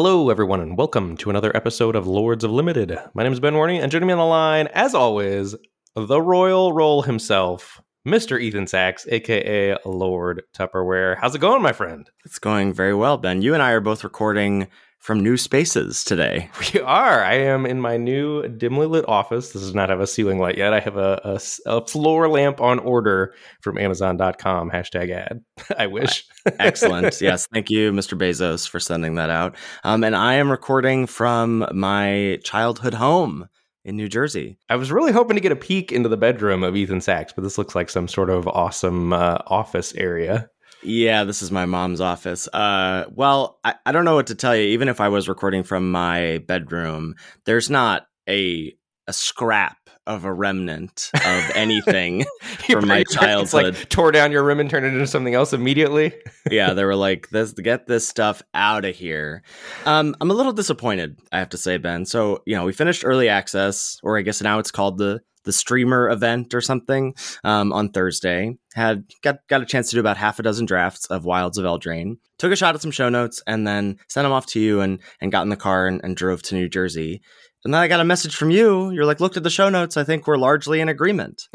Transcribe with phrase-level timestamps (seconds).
[0.00, 2.96] Hello, everyone, and welcome to another episode of Lords of Limited.
[3.14, 5.56] My name is Ben Warney, and joining me on the line, as always,
[5.96, 8.40] the Royal Role himself, Mr.
[8.40, 11.16] Ethan Saks, aka Lord Tupperware.
[11.20, 12.08] How's it going, my friend?
[12.24, 13.42] It's going very well, Ben.
[13.42, 14.68] You and I are both recording
[15.00, 16.50] from new spaces today.
[16.74, 17.24] We are.
[17.24, 19.52] I am in my new dimly lit office.
[19.52, 20.74] This does not have a ceiling light yet.
[20.74, 24.70] I have a, a, a floor lamp on order from Amazon.com.
[24.70, 25.42] Hashtag ad.
[25.78, 26.26] I wish.
[26.58, 27.20] Excellent.
[27.20, 27.46] Yes.
[27.52, 28.16] Thank you, Mr.
[28.18, 29.56] Bezos, for sending that out.
[29.84, 33.48] Um, and I am recording from my childhood home
[33.84, 34.58] in New Jersey.
[34.68, 37.42] I was really hoping to get a peek into the bedroom of Ethan Saks, but
[37.42, 40.50] this looks like some sort of awesome uh, office area.
[40.82, 42.46] Yeah, this is my mom's office.
[42.48, 44.62] Uh, well, I, I don't know what to tell you.
[44.62, 47.14] Even if I was recording from my bedroom,
[47.46, 48.74] there's not a
[49.08, 49.77] a scrap
[50.08, 52.24] of a remnant of anything
[52.68, 53.76] from my childhood.
[53.76, 56.14] Like tore down your room and turned it into something else immediately.
[56.50, 59.42] yeah, they were like, "This, get this stuff out of here."
[59.84, 62.06] Um, I'm a little disappointed, I have to say, Ben.
[62.06, 65.52] So you know, we finished early access, or I guess now it's called the the
[65.52, 67.14] streamer event or something
[67.44, 68.56] um, on Thursday.
[68.74, 71.64] Had got got a chance to do about half a dozen drafts of Wilds of
[71.64, 72.16] Eldraine.
[72.38, 75.00] Took a shot at some show notes and then sent them off to you and
[75.20, 77.22] and got in the car and, and drove to New Jersey.
[77.68, 78.88] And then I got a message from you.
[78.92, 79.98] You're like, looked at the show notes.
[79.98, 81.48] I think we're largely in agreement.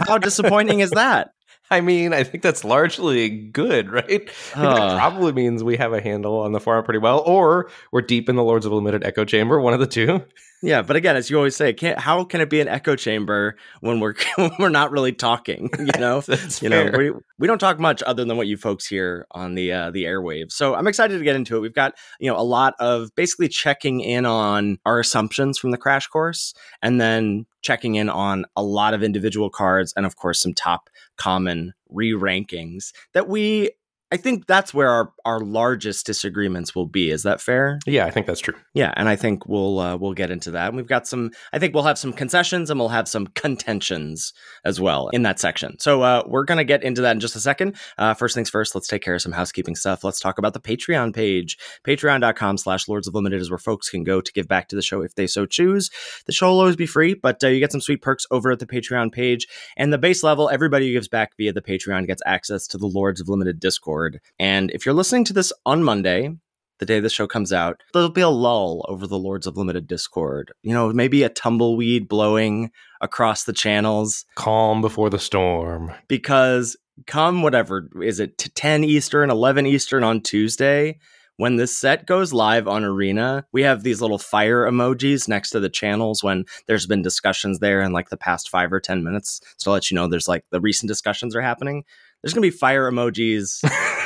[0.00, 1.30] How disappointing is that?
[1.70, 4.28] I mean, I think that's largely good, right?
[4.52, 8.02] Uh, that probably means we have a handle on the farm pretty well, or we're
[8.02, 10.24] deep in the Lords of Limited echo chamber, one of the two.
[10.64, 13.56] Yeah, but again, as you always say, can't, how can it be an echo chamber
[13.80, 15.68] when we're when we're not really talking?
[15.78, 16.22] You know,
[16.60, 19.72] you know, we, we don't talk much other than what you folks hear on the
[19.72, 20.52] uh, the airwaves.
[20.52, 21.60] So I'm excited to get into it.
[21.60, 25.78] We've got you know a lot of basically checking in on our assumptions from the
[25.78, 30.40] crash course, and then checking in on a lot of individual cards, and of course
[30.40, 33.70] some top common re rankings that we
[34.12, 37.10] I think that's where our, our largest disagreements will be.
[37.10, 37.80] Is that fair?
[37.86, 38.54] Yeah, I think that's true.
[38.72, 40.68] Yeah, and I think we'll uh, we'll get into that.
[40.68, 41.32] And we've got some.
[41.52, 44.32] I think we'll have some concessions and we'll have some contentions
[44.64, 45.78] as well in that section.
[45.80, 47.76] So uh, we're gonna get into that in just a second.
[47.98, 50.04] Uh, first things first, let's take care of some housekeeping stuff.
[50.04, 51.58] Let's talk about the Patreon page.
[51.84, 55.02] Patreon.com/slash Lords of Limited is where folks can go to give back to the show
[55.02, 55.90] if they so choose.
[56.26, 58.60] The show will always be free, but uh, you get some sweet perks over at
[58.60, 59.48] the Patreon page.
[59.76, 62.86] And the base level, everybody who gives back via the Patreon gets access to the
[62.86, 64.03] Lords of Limited Discord.
[64.38, 66.30] And if you're listening to this on Monday,
[66.78, 69.86] the day the show comes out, there'll be a lull over the Lords of Limited
[69.86, 70.52] Discord.
[70.62, 72.70] You know, maybe a tumbleweed blowing
[73.00, 74.24] across the channels.
[74.34, 75.92] Calm before the storm.
[76.08, 76.76] Because
[77.06, 80.98] come whatever, is it 10 Eastern, 11 Eastern on Tuesday?
[81.36, 85.58] When this set goes live on Arena, we have these little fire emojis next to
[85.58, 89.40] the channels when there's been discussions there in like the past five or 10 minutes.
[89.58, 91.84] to let you know there's like the recent discussions are happening
[92.24, 93.62] there's going to be fire emojis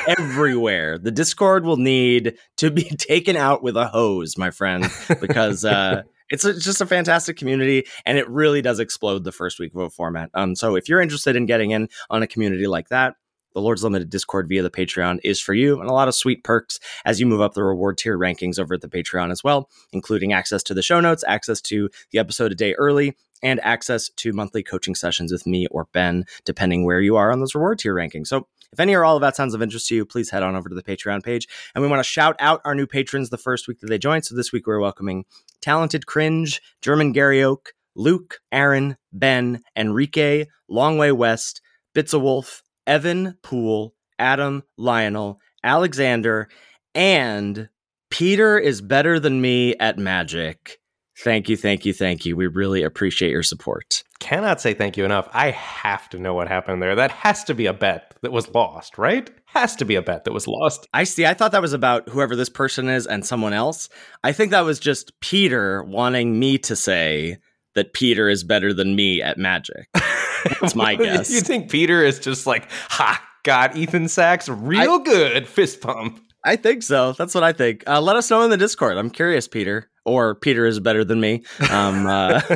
[0.19, 0.97] everywhere.
[0.97, 4.85] The Discord will need to be taken out with a hose, my friend,
[5.21, 9.31] because uh, it's, a, it's just a fantastic community and it really does explode the
[9.31, 10.31] first week of a format.
[10.33, 13.15] Um, so if you're interested in getting in on a community like that,
[13.59, 16.45] the Lord's Limited Discord via the Patreon is for you, and a lot of sweet
[16.45, 19.69] perks as you move up the reward tier rankings over at the Patreon as well,
[19.91, 24.07] including access to the show notes, access to the episode a day early, and access
[24.15, 27.79] to monthly coaching sessions with me or Ben, depending where you are on those reward
[27.79, 28.27] tier rankings.
[28.27, 30.55] So if any or all of that sounds of interest to you, please head on
[30.55, 31.45] over to the Patreon page.
[31.75, 34.25] And we want to shout out our new patrons the first week that they joined.
[34.25, 35.25] So this week we're welcoming
[35.61, 41.61] Talented Cringe, German Gary Oak, Luke, Aaron, Ben, Enrique, Longway West,
[41.93, 46.49] Bits a Wolf, Evan, Poole, Adam, Lionel, Alexander,
[46.95, 47.69] and
[48.09, 50.79] Peter is better than me at magic.
[51.23, 52.35] Thank you, thank you, thank you.
[52.35, 54.03] We really appreciate your support.
[54.19, 55.29] Cannot say thank you enough.
[55.33, 56.95] I have to know what happened there.
[56.95, 59.29] That has to be a bet that was lost, right?
[59.45, 60.87] Has to be a bet that was lost.
[60.91, 61.27] I see.
[61.27, 63.89] I thought that was about whoever this person is and someone else.
[64.23, 67.37] I think that was just Peter wanting me to say
[67.75, 69.87] that Peter is better than me at magic.
[70.61, 71.29] That's my guess.
[71.29, 76.21] you think Peter is just like, ha, got Ethan Saks real I, good fist pump.
[76.45, 77.13] I think so.
[77.13, 77.83] That's what I think.
[77.87, 78.97] Uh, let us know in the Discord.
[78.97, 79.89] I'm curious, Peter.
[80.05, 81.43] or Peter is better than me.
[81.69, 82.41] Um, uh,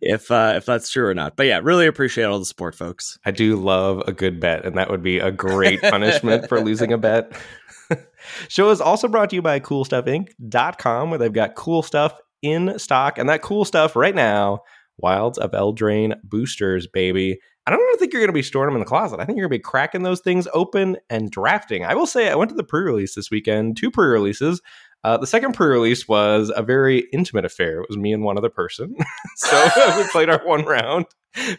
[0.00, 1.36] if uh, if that's true or not.
[1.36, 3.18] But yeah, really appreciate all the support, folks.
[3.24, 6.92] I do love a good bet, and that would be a great punishment for losing
[6.92, 7.32] a bet.
[8.48, 13.18] Show is also brought to you by CoolStuffInc.com, where they've got cool stuff in stock,
[13.18, 14.60] and that cool stuff right now,
[14.98, 17.38] Wilds of Eldraine boosters, baby.
[17.66, 19.20] I don't think you're going to be storing them in the closet.
[19.20, 21.84] I think you're going to be cracking those things open and drafting.
[21.84, 24.62] I will say, I went to the pre-release this weekend, two pre-releases.
[25.04, 27.80] Uh, the second pre-release was a very intimate affair.
[27.80, 28.96] It was me and one other person,
[29.36, 29.68] so
[29.98, 31.06] we played our one round.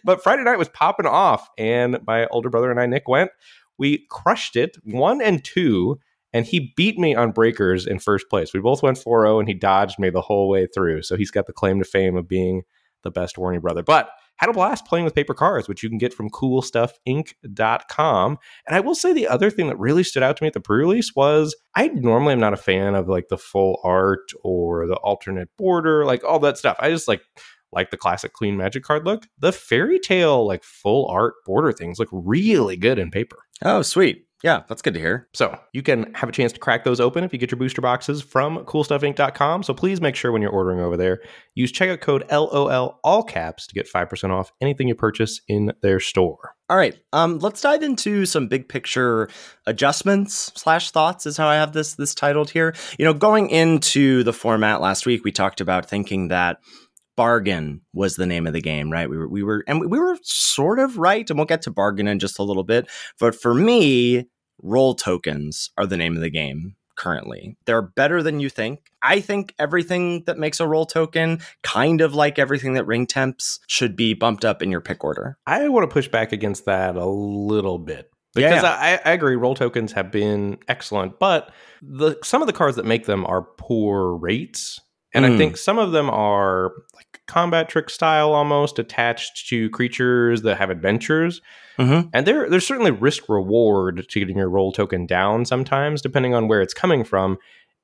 [0.03, 3.31] But Friday night was popping off, and my older brother and I, Nick, went.
[3.77, 5.99] We crushed it, one and two,
[6.33, 8.53] and he beat me on breakers in first place.
[8.53, 11.03] We both went 4-0, and he dodged me the whole way through.
[11.03, 12.63] So he's got the claim to fame of being
[13.03, 13.83] the best Warney brother.
[13.83, 14.09] But
[14.39, 18.37] had a blast playing with paper cards, which you can get from coolstuffinc.com.
[18.67, 20.61] And I will say the other thing that really stood out to me at the
[20.61, 24.95] pre-release was I normally am not a fan of like the full art or the
[24.95, 26.77] alternate border, like all that stuff.
[26.79, 27.21] I just like
[27.71, 29.27] like the classic clean magic card look.
[29.37, 33.37] The fairy tale like full art border things look really good in paper.
[33.61, 34.25] Oh, sweet.
[34.43, 35.27] Yeah, that's good to hear.
[35.33, 37.81] So you can have a chance to crack those open if you get your booster
[37.81, 39.63] boxes from coolstuffinc.com.
[39.63, 41.19] So please make sure when you're ordering over there,
[41.55, 45.99] use checkout code LOL all caps to get 5% off anything you purchase in their
[45.99, 46.55] store.
[46.69, 49.27] All right, um, let's dive into some big picture
[49.65, 52.75] adjustments slash thoughts is how I have this this titled here.
[52.99, 56.59] You know, going into the format last week, we talked about thinking that
[57.19, 59.09] bargain was the name of the game, right?
[59.09, 62.07] We were we were and we were sort of right, and we'll get to bargain
[62.07, 62.87] in just a little bit.
[63.19, 64.29] But for me,
[64.63, 67.57] role tokens are the name of the game currently.
[67.65, 68.79] They're better than you think.
[69.03, 73.59] I think everything that makes a role token, kind of like everything that ring temps,
[73.67, 75.37] should be bumped up in your pick order.
[75.45, 78.09] I want to push back against that a little bit.
[78.33, 78.69] Because Yeah.
[78.69, 81.51] I, I agree, role tokens have been excellent, but
[81.81, 84.79] the some of the cards that make them are poor rates,
[85.13, 85.37] and I Mm.
[85.37, 90.69] think some of them are like combat trick style almost attached to creatures that have
[90.69, 91.41] adventures,
[91.77, 92.09] Mm-hmm.
[92.13, 96.47] and there there's certainly risk reward to getting your role token down sometimes, depending on
[96.47, 97.37] where it's coming from.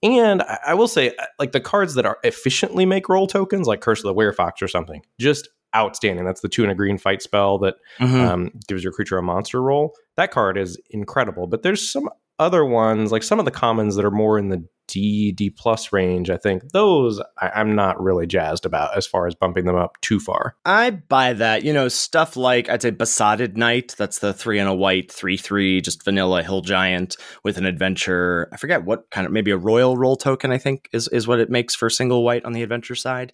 [0.04, 3.68] And I, I will say, uh, like the cards that are efficiently make role tokens,
[3.68, 6.26] like Curse of the Werefox or something, just outstanding.
[6.26, 8.22] That's the two and a green fight spell that Mm-hmm.
[8.22, 9.94] um, gives your creature a monster role.
[10.18, 11.48] That card is incredible.
[11.48, 14.66] But there's some other ones, like some of the commons that are more in the
[14.88, 16.30] D D plus range.
[16.30, 20.00] I think those I, I'm not really jazzed about as far as bumping them up
[20.02, 20.56] too far.
[20.64, 21.64] I buy that.
[21.64, 25.38] You know, stuff like I'd say Besotted Knight, that's the three and a white, three
[25.38, 28.48] three, just vanilla hill giant with an adventure.
[28.54, 31.40] I forget what kind of maybe a royal role token, I think, is is what
[31.40, 33.34] it makes for single white on the adventure side.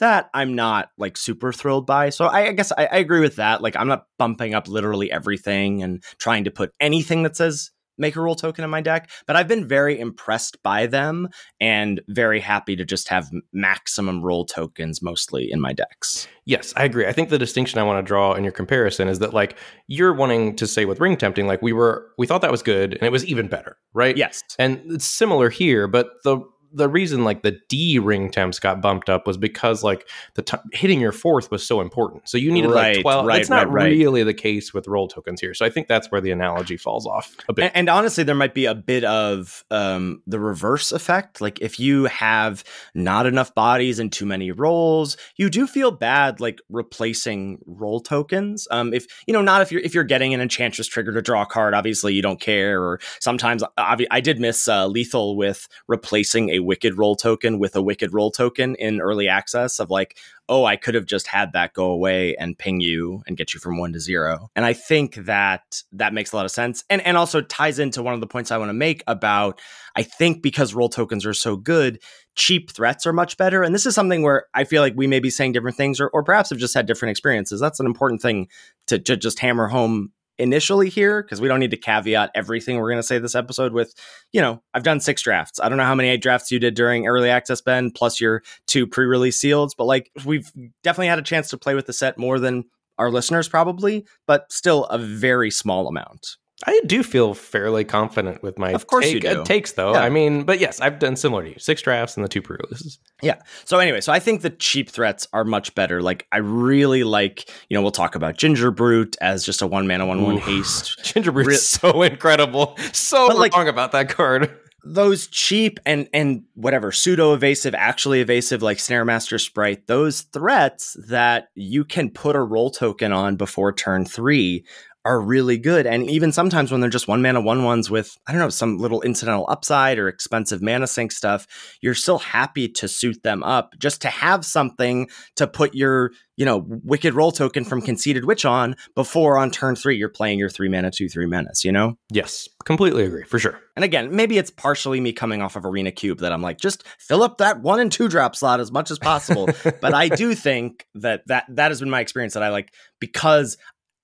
[0.00, 2.10] That I'm not like super thrilled by.
[2.10, 3.62] So I, I guess I, I agree with that.
[3.62, 8.16] Like I'm not bumping up literally everything and trying to put anything that says make
[8.16, 11.28] a role token in my deck, but I've been very impressed by them
[11.60, 16.28] and very happy to just have maximum role tokens mostly in my decks.
[16.44, 17.06] Yes, I agree.
[17.06, 20.14] I think the distinction I want to draw in your comparison is that like you're
[20.14, 23.02] wanting to say with ring tempting, like we were we thought that was good and
[23.02, 24.16] it was even better, right?
[24.16, 24.42] Yes.
[24.58, 26.40] And it's similar here, but the
[26.72, 30.56] the reason like the D ring temps got bumped up was because like the t-
[30.72, 32.28] hitting your fourth was so important.
[32.28, 33.26] So you needed Right, like 12.
[33.26, 33.90] right, That's not right, right.
[33.90, 35.54] really the case with role tokens here.
[35.54, 37.64] So I think that's where the analogy falls off a bit.
[37.66, 41.40] And, and honestly, there might be a bit of um, the reverse effect.
[41.40, 46.40] Like if you have not enough bodies and too many roles, you do feel bad
[46.40, 48.66] like replacing role tokens.
[48.70, 51.42] Um, if you know, not if you're if you're getting an enchantress trigger to draw
[51.42, 52.82] a card, obviously you don't care.
[52.82, 57.76] Or sometimes obvi- I did miss uh, lethal with replacing a wicked role token with
[57.76, 60.16] a wicked role token in early access of like
[60.48, 63.60] oh, I could have just had that go away and ping you and get you
[63.60, 64.50] from one to zero.
[64.56, 66.84] And I think that that makes a lot of sense.
[66.88, 69.60] And and also ties into one of the points I want to make about
[69.94, 72.00] I think because role tokens are so good,
[72.34, 73.62] cheap threats are much better.
[73.62, 76.08] And this is something where I feel like we may be saying different things or,
[76.08, 77.60] or perhaps have just had different experiences.
[77.60, 78.48] That's an important thing
[78.86, 82.88] to, to just hammer home initially here because we don't need to caveat everything we're
[82.90, 83.94] going to say this episode with
[84.32, 85.58] you know i've done six drafts.
[85.60, 88.86] I don't know how many drafts you did during early access ben plus your two
[88.86, 90.50] pre-release seals but like we've
[90.82, 92.64] definitely had a chance to play with the set more than
[92.98, 98.58] our listeners probably but still a very small amount I do feel fairly confident with
[98.58, 99.44] my Of course you take- uh, do.
[99.44, 99.92] takes, though.
[99.92, 100.00] Yeah.
[100.02, 101.54] I mean, but yes, I've done similar to you.
[101.58, 102.98] Six drafts and the two pre-releases.
[103.22, 103.36] Yeah.
[103.64, 106.02] So anyway, so I think the cheap threats are much better.
[106.02, 110.04] Like I really like, you know, we'll talk about Gingerbrute as just a one mana
[110.06, 110.98] one one haste.
[111.04, 112.76] Gingerbread Re- is so incredible.
[112.92, 114.52] So But, like- wrong about that card.
[114.84, 119.86] Those cheap and and whatever pseudo evasive, actually evasive, like Snaremaster Sprite.
[119.88, 124.64] Those threats that you can put a role token on before turn three
[125.08, 125.86] are really good.
[125.86, 128.76] And even sometimes when they're just one mana one ones with, I don't know, some
[128.76, 131.46] little incidental upside or expensive mana sink stuff,
[131.80, 136.44] you're still happy to suit them up just to have something to put your, you
[136.44, 140.50] know, wicked role token from conceited witch on before on turn three you're playing your
[140.50, 141.96] three mana, two, three menace, you know?
[142.12, 143.58] Yes, completely agree, for sure.
[143.76, 146.86] And again, maybe it's partially me coming off of Arena Cube that I'm like, just
[146.98, 149.48] fill up that one and two drop slot as much as possible.
[149.80, 153.56] but I do think that that that has been my experience that I like because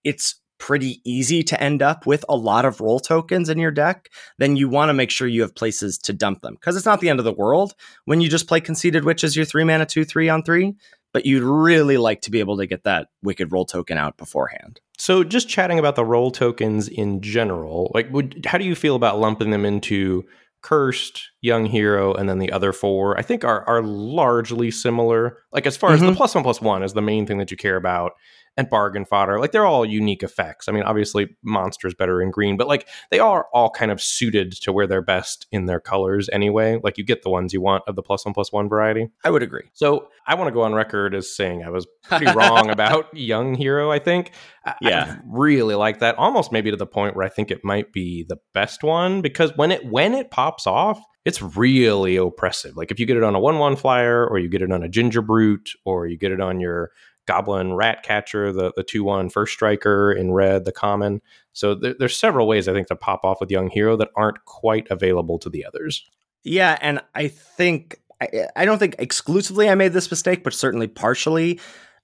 [0.03, 4.09] it's pretty easy to end up with a lot of role tokens in your deck,
[4.39, 6.55] then you want to make sure you have places to dump them.
[6.55, 7.75] Because it's not the end of the world
[8.07, 10.75] when you just play Conceited Witch as your three mana, two, three on three,
[11.13, 14.81] but you'd really like to be able to get that Wicked role token out beforehand.
[14.97, 18.97] So, just chatting about the role tokens in general, like, would, how do you feel
[18.97, 20.25] about lumping them into
[20.63, 23.19] Cursed, Young Hero, and then the other four?
[23.19, 25.37] I think are are largely similar.
[25.53, 25.95] Like, as far mm-hmm.
[25.95, 26.17] as the mm-hmm.
[26.17, 28.13] plus one plus one is the main thing that you care about,
[28.57, 29.39] and bargain fodder.
[29.41, 30.69] Like they're all unique effects.
[30.69, 34.53] I mean, obviously monsters better in green, but like they are all kind of suited
[34.63, 36.79] to where they're best in their colors anyway.
[36.83, 39.09] Like you get the ones you want of the plus one plus one variety.
[39.25, 39.65] I would agree.
[39.73, 43.55] So I want to go on record as saying I was pretty wrong about Young
[43.55, 44.33] Hero, I think.
[44.81, 45.17] Yeah.
[45.19, 46.17] I really like that.
[46.17, 49.57] Almost maybe to the point where I think it might be the best one because
[49.57, 52.77] when it when it pops off, it's really oppressive.
[52.77, 54.83] Like if you get it on a one one flyer, or you get it on
[54.83, 56.91] a gingerbrute, or you get it on your
[57.27, 61.21] Goblin Rat Catcher, the the two one first striker in red, the common.
[61.53, 64.45] So there, there's several ways I think to pop off with Young Hero that aren't
[64.45, 66.09] quite available to the others.
[66.43, 70.87] Yeah, and I think I, I don't think exclusively I made this mistake, but certainly
[70.87, 71.61] partially.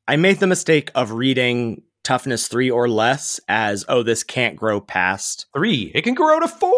[0.09, 4.81] I made the mistake of reading toughness three or less as oh this can't grow
[4.81, 5.91] past three.
[5.95, 6.77] It can grow to four.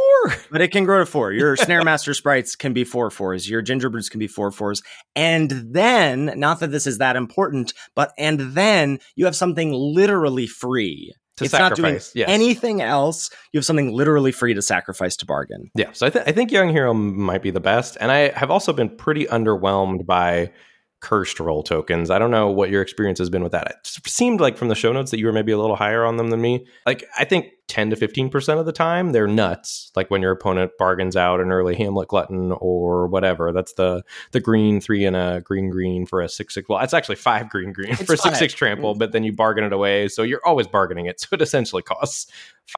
[0.51, 1.33] But it can grow to four.
[1.33, 3.49] Your snaremaster sprites can be four fours.
[3.49, 4.83] Your gingerbrutes can be four fours.
[5.15, 10.47] And then not that this is that important but and then you have something literally
[10.47, 11.15] free.
[11.39, 12.29] To it's sacrifice, not doing yes.
[12.29, 13.31] anything else.
[13.53, 15.71] You have something literally free to sacrifice to bargain.
[15.75, 18.51] Yeah, so I, th- I think Young Hero might be the best, and I have
[18.51, 20.53] also been pretty underwhelmed by
[21.03, 22.11] cursed role tokens.
[22.11, 23.67] I don't know what your experience has been with that.
[23.85, 26.17] It seemed like from the show notes that you were maybe a little higher on
[26.17, 26.65] them than me.
[26.87, 29.91] Like I think 10 to 15% of the time they're nuts.
[29.97, 33.53] Like when your opponent bargains out an early Hamlet glutton or whatever.
[33.53, 36.69] That's the the green 3 and a green green for a 6 6.
[36.69, 38.99] Well, it's actually 5 green green it's for a 6 6 trample, mm-hmm.
[38.99, 40.09] but then you bargain it away.
[40.09, 41.21] So you're always bargaining it.
[41.21, 42.31] So it essentially costs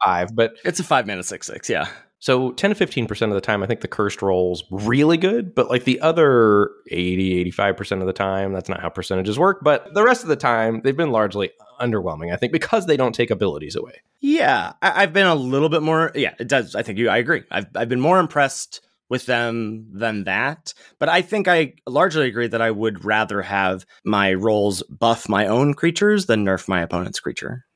[0.04, 1.88] 5, but it's a 5 mana 6 6, yeah.
[2.24, 5.68] So 10 to 15% of the time, I think the cursed role's really good, but
[5.68, 9.58] like the other 80, 85% of the time, that's not how percentages work.
[9.62, 11.50] But the rest of the time, they've been largely
[11.82, 14.00] underwhelming, I think, because they don't take abilities away.
[14.22, 14.72] Yeah.
[14.80, 16.74] I- have been a little bit more, yeah, it does.
[16.74, 17.42] I think you, I agree.
[17.50, 20.72] I've, I've been more impressed with them than that.
[20.98, 25.46] But I think I largely agree that I would rather have my roles buff my
[25.46, 27.66] own creatures than nerf my opponent's creature.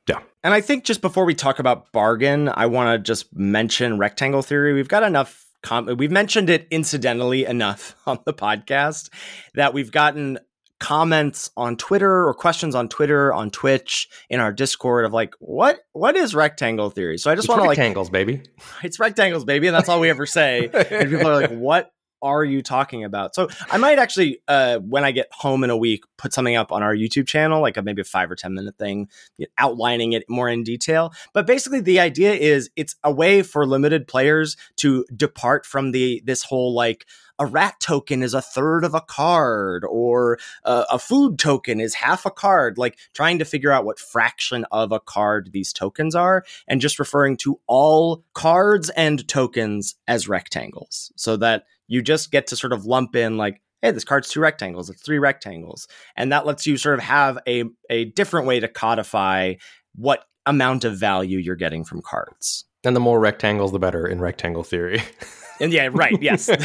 [0.44, 4.42] And I think just before we talk about bargain, I want to just mention rectangle
[4.42, 4.72] theory.
[4.72, 9.10] We've got enough com- we've mentioned it incidentally enough on the podcast
[9.54, 10.38] that we've gotten
[10.80, 15.80] comments on Twitter or questions on Twitter, on Twitch, in our Discord of like, what
[15.92, 17.18] what is rectangle theory?
[17.18, 18.42] So I just want to like rectangles, baby.
[18.82, 20.70] It's rectangles, baby, and that's all we ever say.
[20.72, 21.90] and people are like, what
[22.22, 23.34] are you talking about?
[23.34, 26.72] So I might actually, uh, when I get home in a week, put something up
[26.72, 29.08] on our YouTube channel, like a maybe a five or 10 minute thing,
[29.56, 31.12] outlining it more in detail.
[31.32, 36.22] But basically the idea is it's a way for limited players to depart from the,
[36.24, 37.06] this whole like,
[37.38, 41.94] a rat token is a third of a card or uh, a food token is
[41.94, 46.14] half a card like trying to figure out what fraction of a card these tokens
[46.14, 52.30] are and just referring to all cards and tokens as rectangles so that you just
[52.30, 55.88] get to sort of lump in like hey this card's two rectangles it's three rectangles
[56.16, 59.54] and that lets you sort of have a, a different way to codify
[59.96, 64.20] what amount of value you're getting from cards and the more rectangles the better in
[64.20, 65.02] rectangle theory
[65.60, 66.48] and yeah right yes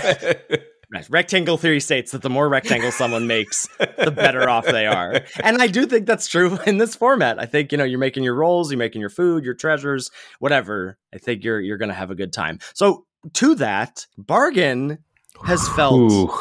[0.94, 1.10] Right.
[1.10, 5.22] Rectangle theory states that the more rectangles someone makes, the better off they are.
[5.44, 7.40] And I do think that's true in this format.
[7.40, 11.00] I think, you know, you're making your roles, you're making your food, your treasures, whatever.
[11.12, 12.60] I think you're you're gonna have a good time.
[12.76, 15.00] So to that, bargain
[15.46, 16.32] has felt Ooh.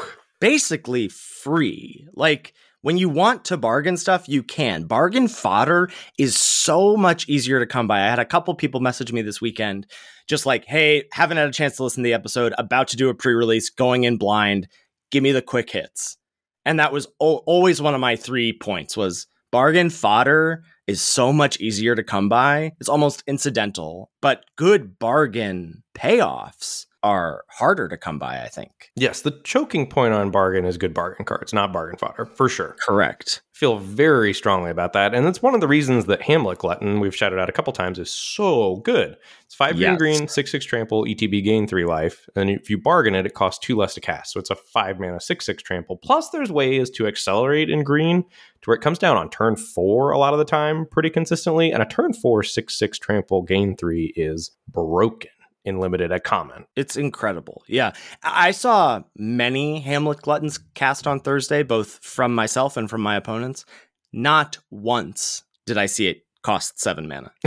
[0.41, 2.07] basically free.
[2.15, 4.85] Like when you want to bargain stuff, you can.
[4.85, 8.01] Bargain fodder is so much easier to come by.
[8.01, 9.87] I had a couple people message me this weekend,
[10.29, 13.09] just like, hey, haven't had a chance to listen to the episode, about to do
[13.09, 14.69] a pre release, going in blind.
[15.11, 16.17] Give me the quick hits.
[16.65, 21.33] And that was o- always one of my three points was bargain fodder is so
[21.33, 22.73] much easier to come by.
[22.81, 28.91] It's almost incidental, but good bargain payoffs are harder to come by, I think.
[28.95, 32.77] Yes, the choking point on bargain is good bargain cards, not bargain fodder, for sure.
[32.87, 33.43] Correct.
[33.53, 35.15] Feel very strongly about that.
[35.15, 37.99] And that's one of the reasons that Hamlet Glutton, we've shouted out a couple times,
[37.99, 39.17] is so good.
[39.45, 39.99] It's five green Yes.
[39.99, 42.29] green, six six trample, ETB gain three life.
[42.35, 44.33] And if you bargain it, it costs two less to cast.
[44.33, 45.97] So it's a five mana, six six trample.
[45.97, 50.11] Plus, there's ways to accelerate in green to where it comes down on turn four
[50.13, 51.71] a lot of the time pretty consistently.
[51.73, 55.31] And a turn four, six six trample, gain three is broken
[55.65, 56.67] in limited at common.
[56.77, 57.63] It's incredible.
[57.67, 57.93] Yeah.
[58.23, 63.65] I saw many Hamlet Gluttons cast on Thursday, both from myself and from my opponents.
[64.13, 67.33] Not once did I see it cost seven mana.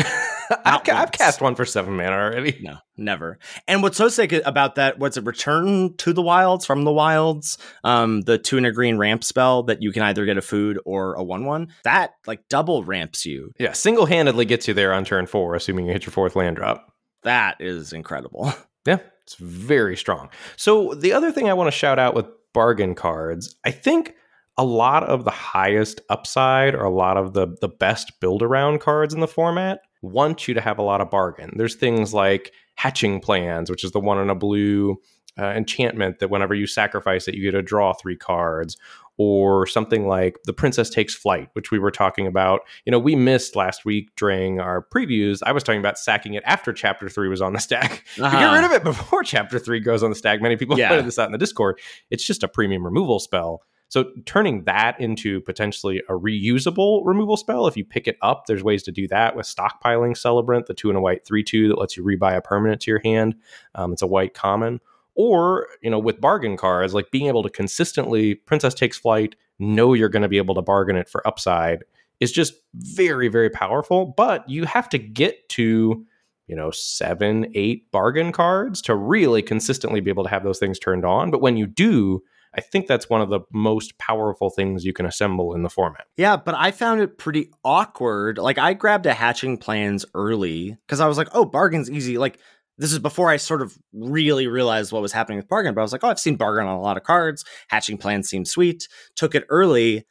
[0.64, 2.60] I've, I've cast one for seven mana already.
[2.62, 3.40] No, never.
[3.68, 7.58] And what's so sick about that, what's it, return to the wilds, from the wilds,
[7.84, 10.80] um, the two and a green ramp spell that you can either get a food
[10.86, 13.52] or a 1 1, that like double ramps you.
[13.60, 16.56] Yeah, single handedly gets you there on turn four, assuming you hit your fourth land
[16.56, 16.95] drop.
[17.26, 18.54] That is incredible.
[18.88, 20.30] Yeah, it's very strong.
[20.58, 24.14] So the other thing I want to shout out with bargain cards, I think
[24.58, 28.82] a lot of the highest upside or a lot of the the best build around
[28.82, 31.54] cards in the format want you to have a lot of bargain.
[31.56, 34.98] There's things like hatching plans, which is the one in a blue
[35.40, 38.78] uh, enchantment that whenever you sacrifice it, you get to draw three cards.
[39.18, 42.60] Or something like the Princess Takes Flight, which we were talking about.
[42.84, 45.40] You know, we missed last week during our previews.
[45.42, 48.04] I was talking about sacking it after Chapter 3 was on the stack.
[48.18, 48.56] But get Uh-huh.
[48.56, 50.42] rid of it before chapter three goes on the stack.
[50.42, 50.90] Many people Yeah.
[50.90, 51.80] pointed this out in the Discord.
[52.12, 53.62] It's just a premium removal spell.
[53.88, 58.64] So turning that into potentially a reusable removal spell, if you pick it up, there's
[58.64, 61.78] ways to do that with stockpiling Celebrant, the two and a white three two that
[61.80, 63.36] lets you rebuy a permanent to your hand.
[63.76, 64.82] Um, it's a white common.
[65.16, 69.94] Or, you know, with bargain cards, like being able to consistently Princess Takes Flight, know
[69.94, 71.84] you're going to be able to bargain it for upside
[72.20, 74.06] is just very, very powerful.
[74.06, 76.06] But you have to get to
[76.48, 80.78] you know, seven, eight bargain cards to really consistently be able to have those things
[80.78, 81.32] turned on.
[81.32, 82.22] But when you do,
[82.54, 86.06] I think that's one of the most powerful things you can assemble in the format.
[86.18, 88.38] Yeah, but I found it pretty awkward.
[88.38, 92.18] Like I grabbed a hatching plans early because I was like, oh, bargain's easy.
[92.18, 92.40] Like
[92.78, 95.74] this is before I sort of really realized what was happening with bargain.
[95.74, 97.46] But I was like, oh, I've seen bargain on a lot of cards.
[97.70, 98.88] Hatching plans seemed sweet.
[99.16, 100.06] Took it early.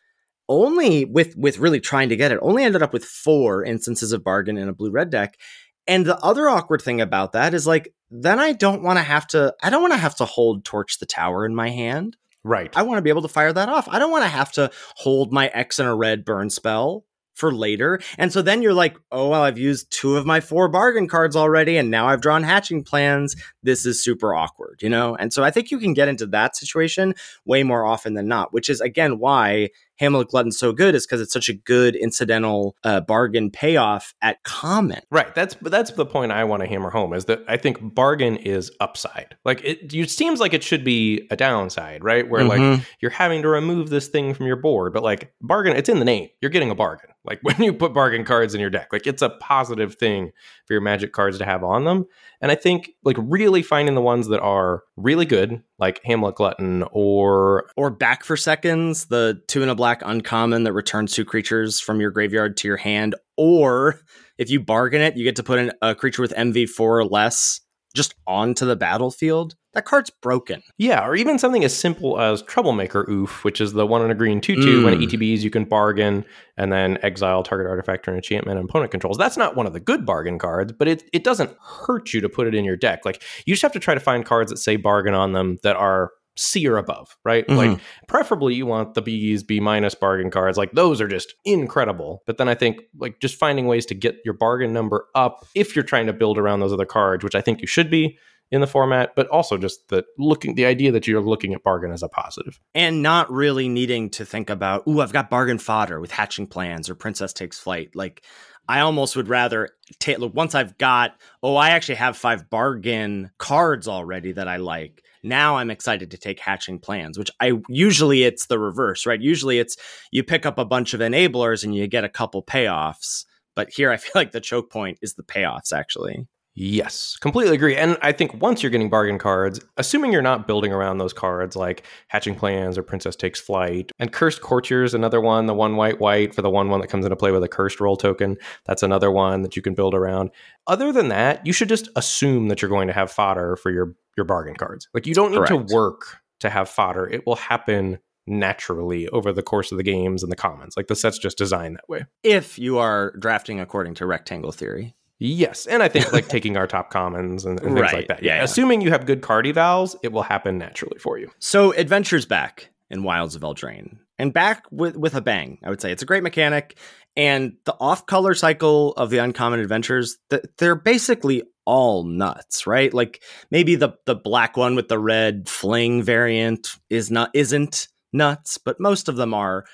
[0.49, 2.39] Only with with really trying to get it.
[2.43, 5.39] Only ended up with four instances of bargain in a blue red deck.
[5.87, 9.27] And the other awkward thing about that is like then I don't want to have
[9.29, 12.17] to I don't want to have to hold torch the tower in my hand.
[12.43, 12.71] Right.
[12.77, 13.89] I want to be able to fire that off.
[13.89, 17.53] I don't want to have to hold my X and a red burn spell for
[17.53, 18.01] later.
[18.19, 21.37] And so then you're like, oh, well, I've used two of my four bargain cards
[21.37, 23.37] already, and now I've drawn hatching plans.
[23.63, 25.15] This is super awkward, you know?
[25.17, 28.53] And so I think you can get into that situation way more often than not,
[28.53, 32.77] which is again why Hamlet Glutton's so good, is because it's such a good incidental
[32.83, 35.01] uh, bargain payoff at common.
[35.11, 35.33] Right.
[35.35, 38.37] That's but that's the point I want to hammer home is that I think bargain
[38.37, 39.37] is upside.
[39.45, 42.29] Like it, it seems like it should be a downside, right?
[42.29, 42.85] Where like Mhm.
[43.01, 46.05] you're having to remove this thing from your board, but like bargain, it's in the
[46.05, 46.29] name.
[46.41, 47.11] You're getting a bargain.
[47.25, 50.33] Like when you put bargain cards in your deck, like it's a positive thing
[50.67, 52.07] for your magic cards to have on them.
[52.41, 56.85] And I think like really finding the ones that are really good, like Hamlet Glutton
[56.93, 61.81] or or back for seconds, the two and a black uncommon that returns two creatures
[61.81, 64.01] from your graveyard to your hand, or
[64.39, 67.61] if you bargain it, you get to put in a creature with MV4 or less
[67.95, 69.55] just onto the battlefield.
[69.75, 70.63] That card's broken.
[70.79, 74.15] Yeah, or even something as simple as Troublemaker Ouphe, which is the one in a
[74.15, 74.85] green 2 2.
[74.85, 75.03] When it Mm.
[75.09, 76.25] ETBs, you can bargain
[76.57, 79.19] and then exile target artifact or enchantment and opponent controls.
[79.19, 82.29] That's not one of the good bargain cards, but it, it doesn't hurt you to
[82.29, 83.05] put it in your deck.
[83.05, 85.77] Like, you just have to try to find cards that say bargain on them that
[85.77, 87.47] are C or above, right?
[87.47, 87.57] Mhm.
[87.57, 90.59] Like, preferably you want the B's, B minus bargain cards.
[90.59, 92.23] Like, those are just incredible.
[92.27, 95.77] But then I think, like, just finding ways to get your bargain number up if
[95.77, 98.19] you're trying to build around those other cards, which I think you should be
[98.55, 101.91] in the format, but also just the looking the idea that you're looking at bargain
[101.91, 102.61] as a positive.
[102.75, 106.89] And not really needing to think about, ooh, I've got bargain fodder with hatching plans
[106.89, 107.97] or Princess Takes Flight.
[107.97, 108.23] Like,
[108.69, 113.33] I almost would rather take, look, once I've got, oh, I actually have five bargain
[113.39, 115.03] cards already that I like.
[115.25, 119.21] Now I'm excited to take hatching plans, which I usually it's the reverse, right?
[119.21, 119.77] Usually it's
[120.13, 123.25] you pick up a bunch of enablers and you get a couple payoffs.
[123.57, 126.27] But here I feel like the choke point is the payoffs, actually.
[126.57, 127.77] Yes, completely agree.
[127.77, 131.57] And I think once you're getting bargain cards, assuming you're not building around those cards
[131.57, 135.75] like Hatching Plans or Princess Takes Flight, and Cursed Courtier is another one, the one
[135.75, 138.37] white white for the one one that comes into play with a cursed role token.
[138.67, 140.31] That's another one that you can build around.
[140.69, 143.97] Other than that, you should just assume that you're going to have fodder for your
[144.17, 144.89] your bargain cards.
[144.95, 145.69] Like you don't need Correct.
[145.69, 147.09] to work to have fodder.
[147.09, 150.77] It will happen naturally over the course of the games and the commons.
[150.77, 152.05] Like the set's just designed that way.
[152.23, 154.95] If you are drafting according to rectangle theory.
[155.27, 158.23] Yes, and I think like taking our top commons and, and things Right, like that.
[158.23, 161.31] yeah, Yeah, assuming you have good card evals, it will happen naturally for you.
[161.39, 163.99] So adventures back in Wilds of Eldraine.
[164.19, 165.91] And back with with a bang, I would say.
[165.91, 166.79] It's a great mechanic.
[167.17, 172.95] And the off color cycle of the uncommon adventures, th- they're basically all nuts, right?
[172.95, 178.59] Like maybe the the black one with the red fling variant is not isn't nuts,
[178.59, 179.65] but most of them are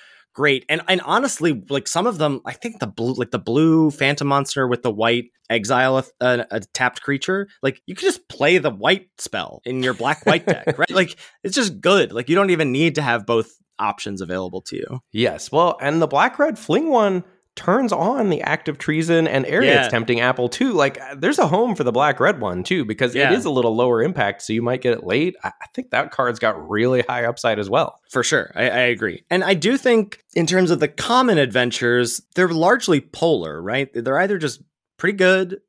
[0.40, 0.64] great.
[0.70, 4.28] And and honestly, like some of them, I think the blue like the blue phantom
[4.28, 8.56] monster with the white exile a, a, a tapped creature, like you could just play
[8.56, 10.90] the white spell in your black white deck, right?
[10.90, 12.10] Like it's just good.
[12.12, 15.00] Like you don't even need to have both options available to you.
[15.12, 17.22] Yes, well, and the black red fling one
[17.56, 19.88] turns on the act of treason and area Yeah.
[19.88, 20.72] tempting apple too.
[20.72, 23.32] Like uh, there's a home for the black red one too because Yeah.
[23.32, 25.36] it is a little lower impact, so you might get it late.
[25.44, 28.00] I, think that card's got really high upside as well.
[28.10, 28.50] For sure.
[28.54, 29.22] I, I agree.
[29.30, 33.88] And I do think, in terms of the common adventures, they're largely polar, right?
[33.92, 34.62] They're either just
[34.96, 35.60] pretty good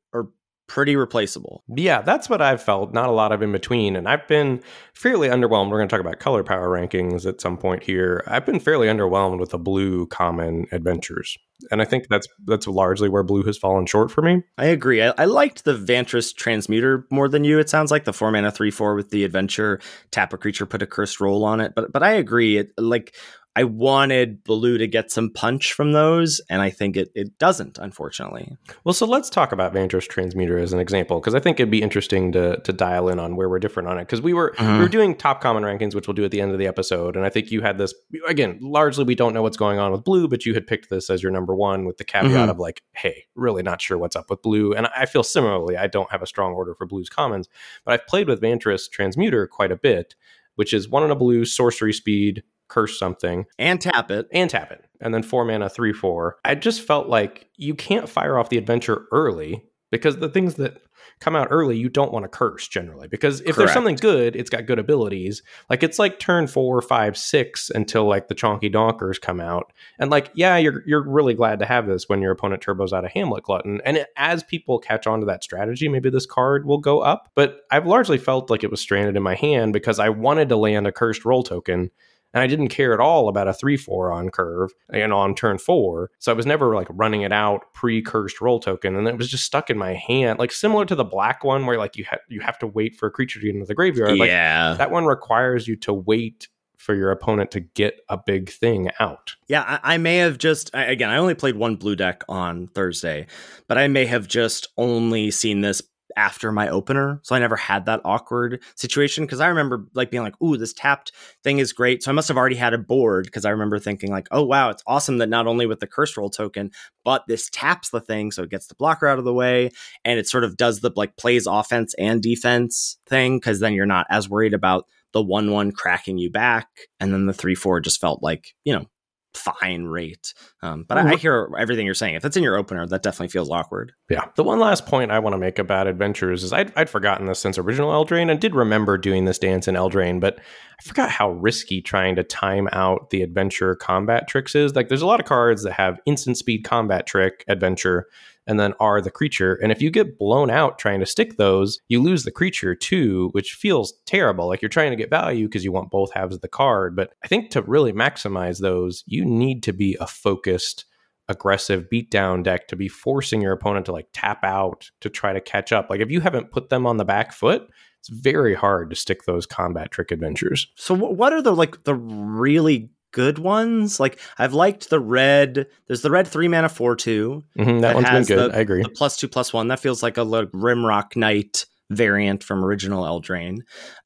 [0.72, 1.62] pretty replaceable.
[1.68, 2.94] Yeah, that's what I've felt.
[2.94, 3.94] Not a lot of in between.
[3.94, 4.62] And I've been
[4.94, 5.68] fairly underwhelmed.
[5.68, 8.24] We're going to talk about color power rankings at some point here.
[8.26, 11.36] I've been fairly underwhelmed with the blue common adventures.
[11.70, 14.44] And I think that's that's largely where blue has fallen short for me.
[14.56, 15.02] I agree.
[15.02, 17.58] I, I liked the Vantress Transmuter more than you.
[17.58, 19.78] It sounds like the four mana three four with the adventure
[20.10, 21.74] tap a creature, put a cursed role on it.
[21.76, 22.56] But but I agree.
[22.56, 23.14] It like
[23.54, 27.78] I wanted blue to get some punch from those, and I think it it doesn't,
[27.78, 28.56] unfortunately.
[28.84, 31.82] Well, so let's talk about Vantress Transmuter as an example, because I think it'd be
[31.82, 34.02] interesting to to dial in on where we're different on it.
[34.06, 34.78] Because we were Mhm.
[34.78, 37.14] we were doing top common rankings, which we'll do at the end of the episode,
[37.14, 37.92] and I think you had this
[38.26, 38.58] again.
[38.62, 41.22] Largely, we don't know what's going on with blue, but you had picked this as
[41.22, 42.50] your number one with the caveat Mhm.
[42.50, 44.72] of like, hey, really not sure what's up with blue.
[44.72, 45.76] And I feel similarly.
[45.76, 47.50] I don't have a strong order for blues commons,
[47.84, 50.14] but I've played with Vantress Transmuter quite a bit,
[50.54, 52.42] which is one in a blue sorcery speed.
[52.72, 54.28] Curse something And tap it.
[54.32, 56.38] and tap it, and then four mana, three, four.
[56.42, 60.80] I just felt like you can't fire off the adventure early because the things that
[61.20, 63.06] come out early, you don't want to curse generally.
[63.06, 65.42] Because if there's something good, it's got good abilities.
[65.70, 69.72] Like it's like turn four, five, six until like the chonky donkers come out.
[69.98, 73.04] And like, yeah, you're you're really glad to have this when your opponent turbos out
[73.04, 73.80] a Hamlet Glutton.
[73.84, 77.28] And it, as people catch on to that strategy, maybe this card will go up.
[77.34, 80.56] But I've largely felt like it was stranded in my hand because I wanted to
[80.56, 81.90] land a cursed role token
[82.34, 85.58] and I didn't care at all about a three four on curve and on turn
[85.58, 86.10] four.
[86.18, 89.30] So I was never like running it out pre cursed role token, and it was
[89.30, 92.20] just stuck in my hand, like similar to the black one where like you have
[92.28, 94.18] you have to wait for a creature to get into the graveyard.
[94.18, 94.74] Like yeah.
[94.74, 96.48] that one requires you to wait
[96.82, 99.36] for your opponent to get a big thing out.
[99.46, 101.10] Yeah, I, I may have just I, again.
[101.10, 103.26] I only played one blue deck on Thursday,
[103.68, 105.80] but I may have just only seen this
[106.16, 109.24] after my opener, so I never had that awkward situation.
[109.24, 111.12] Because I remember like being like, "Ooh, this tapped
[111.44, 114.10] thing is great." So I must have already had a board because I remember thinking
[114.10, 116.70] like, "Oh wow, it's awesome that not only with the curse role token,
[117.04, 119.70] but this taps the thing, so it gets the blocker out of the way,
[120.04, 123.86] and it sort of does the like plays offense and defense thing because then you're
[123.86, 127.80] not as worried about." The one one cracking you back, and then the three four
[127.80, 128.86] just felt like you know
[129.34, 130.34] fine rate.
[130.62, 132.14] Um, but I, I hear everything you're saying.
[132.14, 133.92] If that's in your opener, that definitely feels awkward.
[134.10, 134.26] Yeah.
[134.36, 137.38] The one last point I want to make about adventures is I'd, I'd forgotten this
[137.38, 141.30] since original Eldraine and did remember doing this dance in Eldraine, but I forgot how
[141.30, 144.74] risky trying to time out the adventure combat tricks is.
[144.74, 148.06] Like, there's a lot of cards that have instant speed combat trick, adventure,
[148.46, 149.54] and then are the creature.
[149.54, 153.28] And if you get blown out trying to stick those, you lose the creature too,
[153.32, 154.48] which feels terrible.
[154.48, 156.96] Like you're trying to get value because you want both halves of the card.
[156.96, 160.84] But I think to really maximize those, you need to be a focused
[161.28, 165.40] aggressive beatdown deck to be forcing your opponent to like tap out to try to
[165.40, 165.88] catch up.
[165.88, 167.68] Like if you haven't put them on the back foot,
[168.00, 170.66] it's very hard to stick those combat trick adventures.
[170.74, 174.00] So what are the like the really good ones?
[174.00, 175.66] Like I've liked the red.
[175.86, 177.44] There's the red three mana four two.
[177.56, 178.52] Mhm, that, That one's been good.
[178.52, 178.82] the- I agree.
[178.82, 183.58] The plus two plus one that feels like a Rimrock Knight variant from original Eldraine.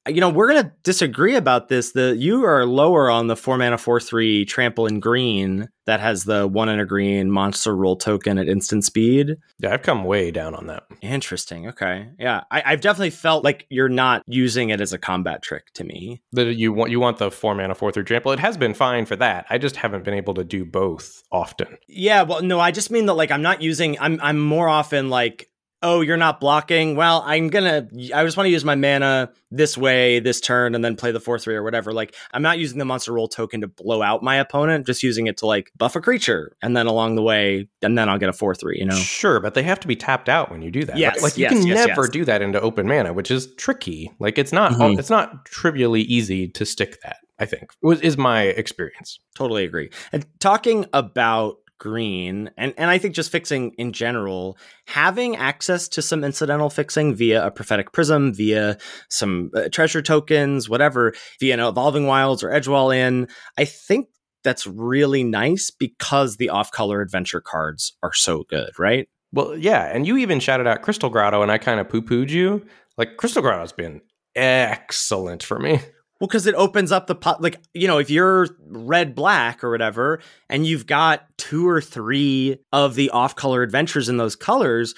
[0.07, 1.92] Uh, You know we're gonna disagree about this.
[1.92, 6.25] The you are lower on the four mana four three trample in green that has
[6.25, 9.37] the one in a green monster role token at instant speed.
[9.61, 10.83] Yeah, I've come way down on that.
[11.01, 11.68] Interesting.
[11.68, 12.09] Okay.
[12.18, 12.42] Yeah.
[12.51, 16.22] I, I've definitely felt like you're not using it as a combat trick to me.
[16.33, 18.33] That you want you want the four mana four through trample.
[18.33, 19.46] It has been fine for that.
[19.49, 21.79] I just haven't been able to do both often.
[21.88, 22.22] Yeah.
[22.22, 25.49] Well, no, I just mean that like I'm not using, I'm, I'm more often like,
[25.82, 26.96] oh, you're not blocking.
[26.96, 30.74] Well, I'm going to, I just want to use my mana this way, this turn,
[30.74, 31.92] and then play the 4 3 or whatever.
[31.92, 35.26] Like, I'm not using the monster role token to blow out my opponent, just using
[35.26, 36.56] it to like buff a creature.
[36.62, 38.96] And then along the way, and then I'll get a 4 3, you know?
[38.96, 40.96] Sure, but they have to be tapped out when you do that.
[40.96, 42.10] Yes, like you yes, can yes, never yes.
[42.10, 44.10] do that into open mana, which is tricky.
[44.18, 44.98] Like it's not Mhm.
[44.98, 47.18] it's not trivially easy to stick that.
[47.38, 49.20] I think was is my experience.
[49.34, 49.90] Totally agree.
[50.10, 52.50] And talking about green.
[52.56, 57.46] And and I think just fixing in general having access to some incidental fixing via
[57.46, 62.94] a prophetic prism via some uh, treasure tokens whatever via an evolving wilds or edgewall
[62.94, 64.08] inn I think
[64.44, 69.08] that's really nice because the off color adventure cards are so good right?
[69.32, 72.64] Well yeah and you even shouted out crystal grotto and I kind of poo-pooed you.
[72.96, 74.00] Like crystal grotto's been
[74.34, 75.80] excellent for me
[76.20, 77.42] well, because it opens up the pot.
[77.42, 82.59] Like, you know, if you're red black or whatever, and you've got two or three
[82.72, 84.94] of the off color adventures in those colors,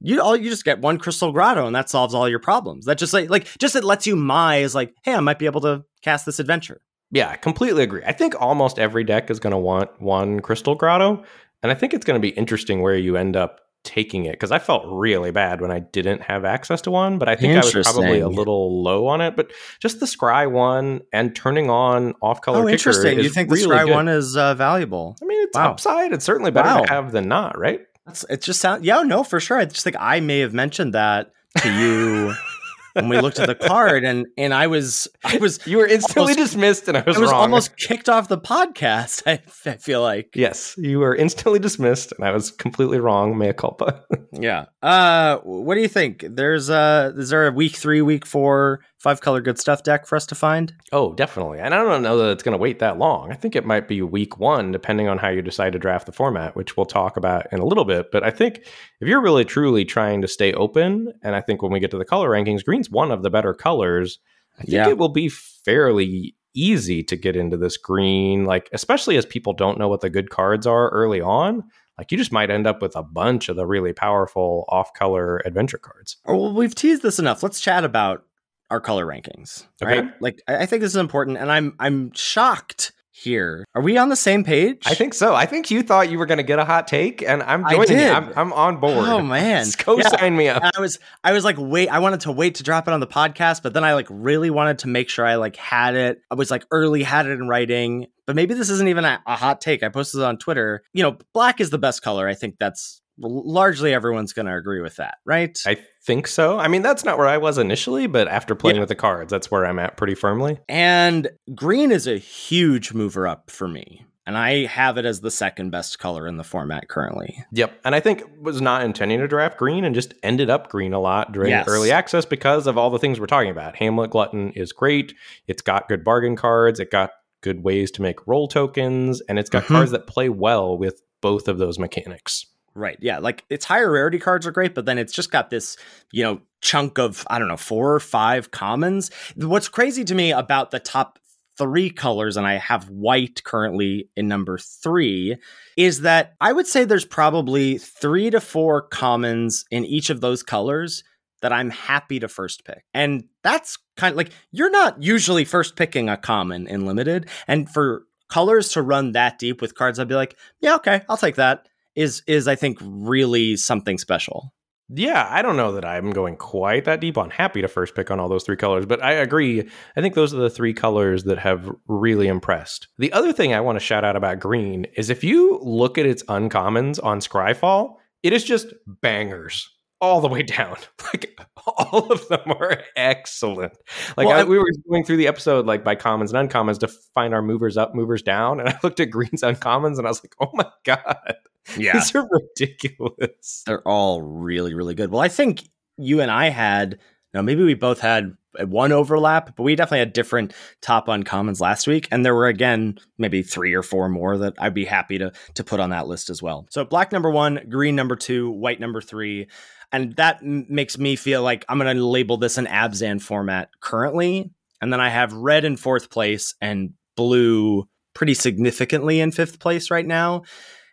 [0.00, 2.86] you all you just get one crystal grotto and that solves all your problems.
[2.86, 5.60] That just like like just it lets you mize like, hey, I might be able
[5.62, 6.80] to cast this adventure.
[7.12, 8.02] Yeah, I completely agree.
[8.04, 11.22] I think almost every deck is going to want one crystal grotto,
[11.62, 14.52] and I think it's going to be interesting where you end up taking it because
[14.52, 17.64] I felt really bad when I didn't have access to one, but I think I
[17.64, 19.36] was probably a little low on it.
[19.36, 22.64] But just the Scry one and turning on off color.
[22.64, 23.20] Oh, interesting.
[23.20, 23.94] You think really the Scry good.
[23.94, 25.16] one is uh, valuable?
[25.22, 25.70] I mean, it's wow.
[25.70, 26.12] upside.
[26.12, 26.82] It's certainly better wow.
[26.82, 27.80] to have than not, right?
[28.04, 29.58] That's, it just sounds, yeah, no, for sure.
[29.58, 32.34] I just think I may have mentioned that to you
[32.96, 36.32] when we looked at the card and and I was I was you were instantly
[36.32, 37.42] almost, dismissed and I was, I was wrong.
[37.42, 39.22] almost kicked off the podcast.
[39.26, 43.38] I, I, feel like yes, you were instantly dismissed and I was completely wrong.
[43.38, 44.04] Mea culpa.
[44.32, 44.66] yeah.
[44.82, 46.24] Uh, what do you think?
[46.28, 50.16] There's uh, is there a week three, week four five color good stuff deck for
[50.16, 50.74] us to find?
[50.92, 51.60] Oh, definitely.
[51.60, 53.30] And I don't know that it's going to wait that long.
[53.30, 56.12] I think it might be week one, depending on how you decide to draft the
[56.12, 58.10] format, which we'll talk about in a little bit.
[58.10, 58.58] But I think
[59.00, 61.98] if you're really truly trying to stay open, and I think when we get to
[61.98, 64.18] the color rankings, green's one of the better colors.
[64.58, 64.88] I think yeah.
[64.88, 69.78] it will be fairly easy to get into this green, like especially as people don't
[69.78, 71.64] know what the good cards are early on
[71.98, 75.38] like you just might end up with a bunch of the really powerful off color
[75.44, 76.18] adventure cards.
[76.26, 77.42] Oh, well, we've teased this enough.
[77.42, 78.24] Let's chat about
[78.70, 79.66] our color rankings.
[79.82, 80.00] Okay.
[80.00, 80.10] Right?
[80.20, 83.64] Like I think this is important and I'm I'm shocked here.
[83.74, 84.82] Are we on the same page?
[84.86, 85.34] I think so.
[85.34, 87.98] I think you thought you were going to get a hot take, and I'm joining
[87.98, 88.06] you.
[88.06, 89.08] I'm, I'm, on board.
[89.08, 90.30] Oh man, go yeah.
[90.30, 90.62] me up.
[90.62, 93.06] I was I was like, wait, I wanted to wait to drop it on the
[93.06, 96.20] podcast, but then I like really wanted to make sure I like had it.
[96.30, 99.36] I was like early had it in writing, but maybe this isn't even a, a
[99.36, 99.82] hot take.
[99.82, 100.82] I posted it on Twitter.
[100.92, 102.28] You know, black is the best color.
[102.28, 105.58] I think that's largely everyone's going to agree with that, right?
[105.66, 106.58] I think so.
[106.58, 108.80] I mean, that's not where I was initially, but after playing yeah.
[108.80, 110.58] with the cards, that's where I'm at pretty firmly.
[110.68, 114.04] And green is a huge mover up for me.
[114.26, 117.44] And I have it as the second best color in the format currently.
[117.52, 117.80] Yep.
[117.84, 120.98] And I think was not intending to draft green and just ended up green a
[120.98, 121.68] lot during yes.
[121.68, 123.76] early access because of all the things we're talking about.
[123.76, 125.14] Hamlet Glutton is great.
[125.46, 126.80] It's got good bargain cards.
[126.80, 129.20] It got good ways to make roll tokens.
[129.28, 129.74] And it's got mm-hmm.
[129.74, 132.46] cards that play well with both of those mechanics.
[132.76, 132.98] Right.
[133.00, 133.18] Yeah.
[133.18, 135.78] Like its higher rarity cards are great, but then it's just got this,
[136.12, 139.10] you know, chunk of, I don't know, four or five commons.
[139.34, 141.18] What's crazy to me about the top
[141.56, 145.38] three colors, and I have white currently in number three,
[145.78, 150.42] is that I would say there's probably three to four commons in each of those
[150.42, 151.02] colors
[151.40, 152.84] that I'm happy to first pick.
[152.92, 157.30] And that's kind of like you're not usually first picking a common in limited.
[157.48, 161.16] And for colors to run that deep with cards, I'd be like, yeah, okay, I'll
[161.16, 164.52] take that is is I think really something special.
[164.88, 168.08] Yeah, I don't know that I'm going quite that deep on happy to first pick
[168.08, 169.68] on all those three colors, but I agree.
[169.96, 172.86] I think those are the three colors that have really impressed.
[172.96, 176.06] The other thing I want to shout out about green is if you look at
[176.06, 179.68] its uncommons on Scryfall, it is just bangers
[180.00, 180.76] all the way down.
[181.14, 183.72] Like all of them are excellent.
[184.16, 186.88] Like well, I, we were going through the episode like by commons and uncommons to
[186.88, 190.22] find our movers up, movers down, and I looked at greens uncommons and I was
[190.22, 191.36] like, oh my god,
[191.76, 193.62] yeah, these are ridiculous.
[193.66, 195.12] They're all really really good.
[195.12, 195.62] Well, I think
[195.96, 196.98] you and I had.
[197.32, 201.86] Now maybe we both had one overlap, but we definitely had different top uncommons last
[201.86, 205.32] week, and there were again maybe three or four more that I'd be happy to
[205.54, 206.66] to put on that list as well.
[206.70, 209.46] So black number one, green number two, white number three
[209.92, 213.70] and that m- makes me feel like I'm going to label this an Abzan format
[213.80, 219.58] currently, and then I have red in fourth place and blue pretty significantly in fifth
[219.58, 220.42] place right now.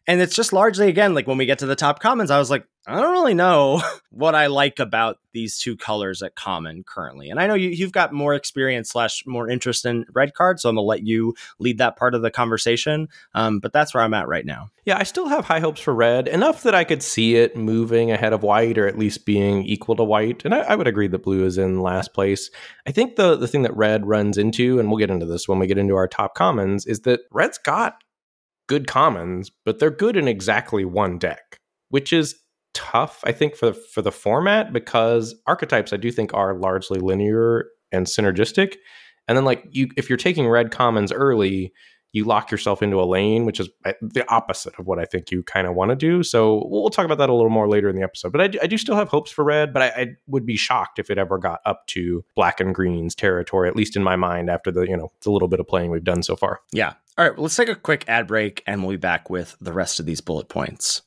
[0.07, 2.49] And it's just largely again like when we get to the top commons, I was
[2.49, 7.29] like, I don't really know what I like about these two colors at common currently.
[7.29, 10.69] And I know you, have got more experience slash more interest in red cards, so
[10.69, 13.07] I'm gonna let you lead that part of the conversation.
[13.33, 14.69] Um, but that's where I'm at right now.
[14.85, 18.11] Yeah, I still have high hopes for red, enough that I could see it moving
[18.11, 20.43] ahead of white, or at least being equal to white.
[20.43, 22.51] And I, I would agree that blue is in last place.
[22.85, 25.59] I think the the thing that red runs into, and we'll get into this when
[25.59, 28.02] we get into our top commons, is that red's got
[28.73, 31.59] good commons, but they're good in exactly one deck,
[31.89, 32.39] which is
[32.73, 37.67] tough, I think, for for the format because archetypes I do think are largely linear
[37.91, 38.77] and synergistic.
[39.27, 41.71] And then like you if you're taking red commons early,
[42.13, 45.29] you lock yourself into a lane, which is uh, the opposite of what I think
[45.29, 46.23] you kind of want to do.
[46.23, 48.31] So we'll talk about that a little more later in the episode.
[48.31, 50.55] But I do, I do still have hopes for red, but I, I, would be
[50.55, 54.15] shocked if it ever got up to black and green's territory, at least in my
[54.15, 56.59] mind, after the you know the little bit of playing we've done so far.
[56.71, 56.93] Yeah.
[57.15, 57.35] All right.
[57.35, 60.07] Well, let's take a quick ad break, and we'll be back with the rest of
[60.07, 61.03] these bullet points.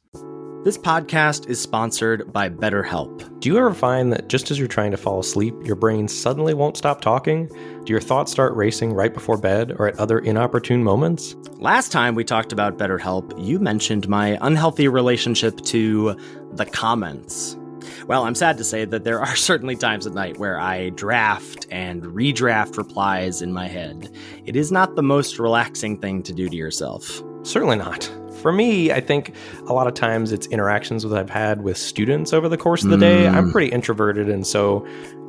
[0.62, 3.40] This podcast is sponsored by BetterHelp.
[3.40, 6.55] Do you ever find that just as you're trying to fall asleep, your brain suddenly
[6.55, 7.47] won't stop talking?
[7.85, 11.35] Do your thoughts start racing right before bed or at other inopportune moments?
[11.55, 16.16] Last time we talked about BetterHelp, you mentioned my unhealthy relationship to
[16.53, 17.57] the comments.
[18.06, 21.66] Well, I'm sad to say that there are certainly times at night where I draft
[21.70, 24.11] and redraft replies in my head.
[24.44, 27.22] It is not the most relaxing thing to do to yourself.
[27.42, 29.35] Certainly not for me, I think
[29.66, 32.90] a lot of times it's interactions that I've had with students over the course of
[32.90, 33.26] the day.
[33.26, 33.50] I'm mm.
[33.52, 34.87] pretty introverted, and so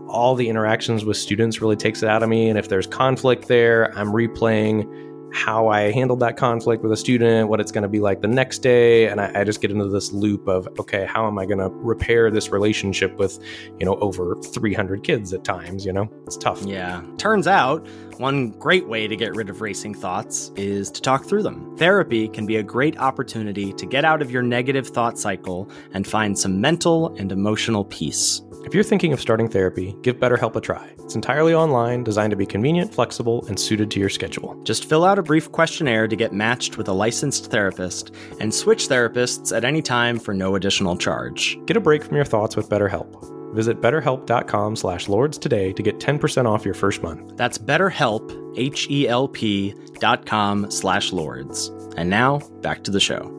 [0.07, 2.49] all the interactions with students really takes it out of me.
[2.49, 7.49] And if there's conflict there, I'm replaying how I handled that conflict with a student,
[7.49, 9.07] what it's going to be like the next day.
[9.07, 11.69] And I, I, just get into this loop of, okay, how am I going to
[11.69, 13.39] repair this relationship with,
[13.79, 15.85] you know, over 300 kids at times?
[15.85, 16.61] You know, it's tough.
[16.63, 17.03] Yeah.
[17.17, 17.85] Turns out
[18.19, 21.75] one great way to get rid of racing thoughts is to talk through them.
[21.77, 26.07] Therapy can be a great opportunity to get out of your negative thought cycle and
[26.07, 28.41] find some mental and emotional peace.
[28.67, 30.93] If you're thinking of starting therapy, give BetterHelp a try.
[30.99, 34.61] It's entirely online, designed to be convenient, flexible, and suited to your schedule.
[34.63, 38.89] Just fill out a brief questionnaire to get matched with a licensed therapist and switch
[38.89, 41.57] therapists at any time for no additional charge.
[41.65, 43.55] Get a break from your thoughts with BetterHelp.
[43.55, 47.37] Visit betterhelp.com slash lords today to get 10% off your first month.
[47.37, 51.69] That's betterhelp, H-E-L-P dot com slash lords.
[51.95, 53.36] And now, back to the show.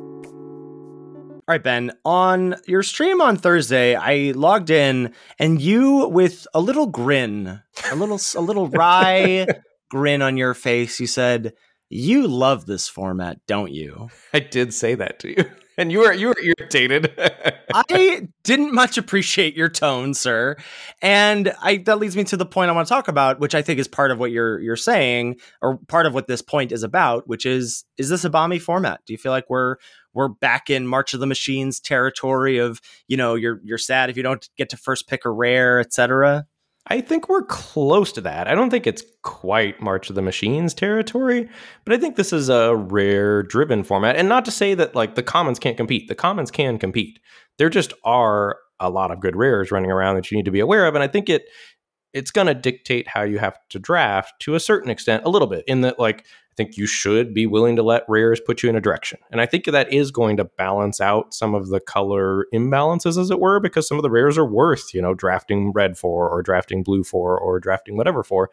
[1.49, 6.61] All right, Ben, on your stream on Thursday, I logged in and you with a
[6.61, 9.47] little grin, a little a little wry
[9.89, 11.55] grin on your face, you said,
[11.89, 15.51] "You love this format, don't you?" I did say that to you.
[15.79, 17.15] And you were you were irritated.
[17.73, 20.57] I didn't much appreciate your tone, sir.
[21.01, 23.63] And I that leads me to the point I want to talk about, which I
[23.63, 26.83] think is part of what you're you're saying, or part of what this point is
[26.83, 29.03] about, which is is this a bomby format?
[29.07, 29.77] Do you feel like we're
[30.19, 34.17] we're back in March of the Machines territory of, you know, you're you're sad if
[34.17, 36.45] you don't get to first pick a rare, etc.
[36.89, 38.49] I think we're close to that.
[38.49, 41.49] I don't think it's quite March of the Machines territory,
[41.85, 44.17] but I think this is a rare driven format.
[44.17, 46.09] And not to say that like the commons can't compete.
[46.09, 47.21] The commons can compete.
[47.59, 50.61] There just are a lot of good rares running around that you need to be
[50.61, 50.97] aware of.
[50.97, 51.45] And I think it
[52.13, 55.47] it's going to dictate how you have to draft to a certain extent, a little
[55.47, 56.27] bit, in that like
[56.59, 59.19] think you should be willing to let rares put you in a direction.
[59.31, 63.31] And I think that is going to balance out some of the color imbalances, as
[63.31, 66.43] it were, because some of the rares are worth, you know, drafting red for or
[66.43, 68.51] drafting blue for or drafting whatever for.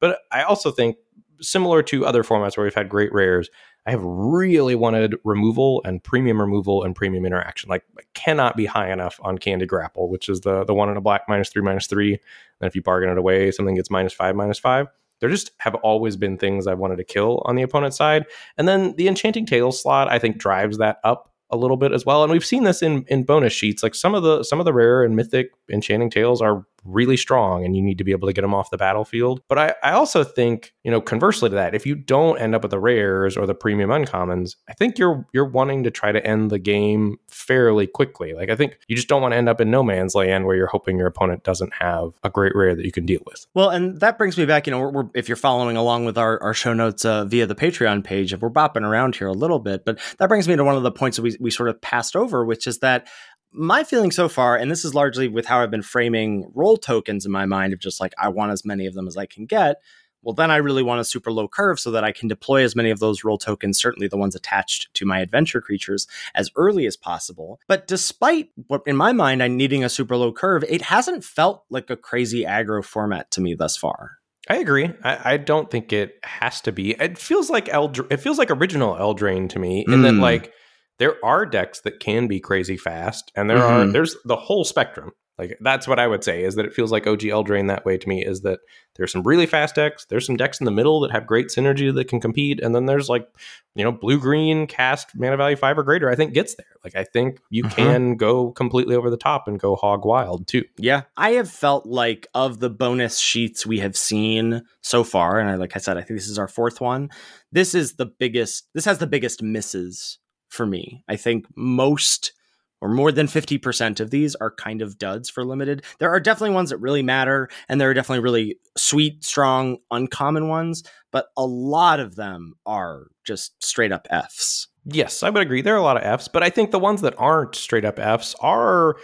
[0.00, 0.96] But I also think,
[1.40, 3.50] similar to other formats where we've had great rares,
[3.86, 7.68] I have really wanted removal and premium removal and premium interaction.
[7.68, 11.00] Like cannot be high enough on Candy Grapple, which is the the one in a
[11.00, 12.12] black minus three minus three.
[12.12, 14.88] And if you bargain it away, something gets minus five minus five
[15.20, 18.24] there just have always been things I've wanted to kill on the opponent's side.
[18.56, 22.04] And then the Enchanting Tales slot, I think, drives that up a little bit as
[22.04, 22.22] well.
[22.22, 23.82] And we've seen this in in bonus sheets.
[23.82, 27.64] Like some of the some of the rare and mythic enchanting tales are really strong
[27.64, 29.40] and you need to be able to get them off the battlefield.
[29.48, 32.62] But I, I also think, you know, conversely to that, if you don't end up
[32.62, 36.24] with the rares or the premium uncommons, I think you're you're wanting to try to
[36.26, 38.32] end the game fairly quickly.
[38.32, 40.56] Like I think you just don't want to end up in no man's land where
[40.56, 43.46] you're hoping your opponent doesn't have a great rare that you can deal with.
[43.54, 46.18] Well, and that brings me back, you know, we're, we're, if you're following along with
[46.18, 49.32] our, our show notes uh, via the Patreon page, if we're bopping around here a
[49.32, 51.68] little bit, but that brings me to one of the points that we, we sort
[51.68, 53.06] of passed over, which is that
[53.52, 57.24] my feeling so far, and this is largely with how I've been framing role tokens
[57.24, 59.46] in my mind of just like, I want as many of them as I can
[59.46, 59.80] get.
[60.22, 62.74] Well, then I really want a super low curve so that I can deploy as
[62.74, 66.86] many of those role tokens, certainly the ones attached to my adventure creatures, as early
[66.86, 67.60] as possible.
[67.68, 71.64] But despite what in my mind I'm needing a super low curve, it hasn't felt
[71.70, 74.18] like a crazy aggro format to me thus far.
[74.50, 74.90] I agree.
[75.04, 76.92] I, I, don't think it has to be.
[76.92, 80.02] It feels like it feels like original Eldraine to me, in mm.
[80.04, 80.52] that like
[80.98, 83.88] there are decks that can be crazy fast, and there mm-hmm.
[83.88, 85.12] are there's the whole spectrum.
[85.38, 87.96] Like that's what I would say is that it feels like OG Eldraine that way
[87.96, 88.58] to me is that
[88.96, 91.94] there's some really fast decks, there's some decks in the middle that have great synergy
[91.94, 93.28] that can compete, and then there's like
[93.76, 96.10] you know blue green cast mana value five or greater.
[96.10, 96.66] I think gets there.
[96.82, 97.74] Like I think you mm-hmm.
[97.74, 100.64] can go completely over the top and go hog wild too.
[100.76, 105.48] Yeah, I have felt like of the bonus sheets we have seen so far, and
[105.48, 107.10] I like I said, I think this is our fourth one.
[107.52, 108.66] This is the biggest.
[108.74, 110.18] This has the biggest misses
[110.48, 111.02] for me.
[111.08, 112.32] I think most
[112.80, 115.84] or more than 50% of these are kind of duds for limited.
[115.98, 120.46] There are definitely ones that really matter, and there are definitely really sweet, strong, uncommon
[120.48, 124.68] ones, but a lot of them are just straight up Fs.
[124.84, 125.60] Yes, I would agree.
[125.60, 127.98] There are a lot of Fs, but I think the ones that aren't straight up
[127.98, 128.94] Fs are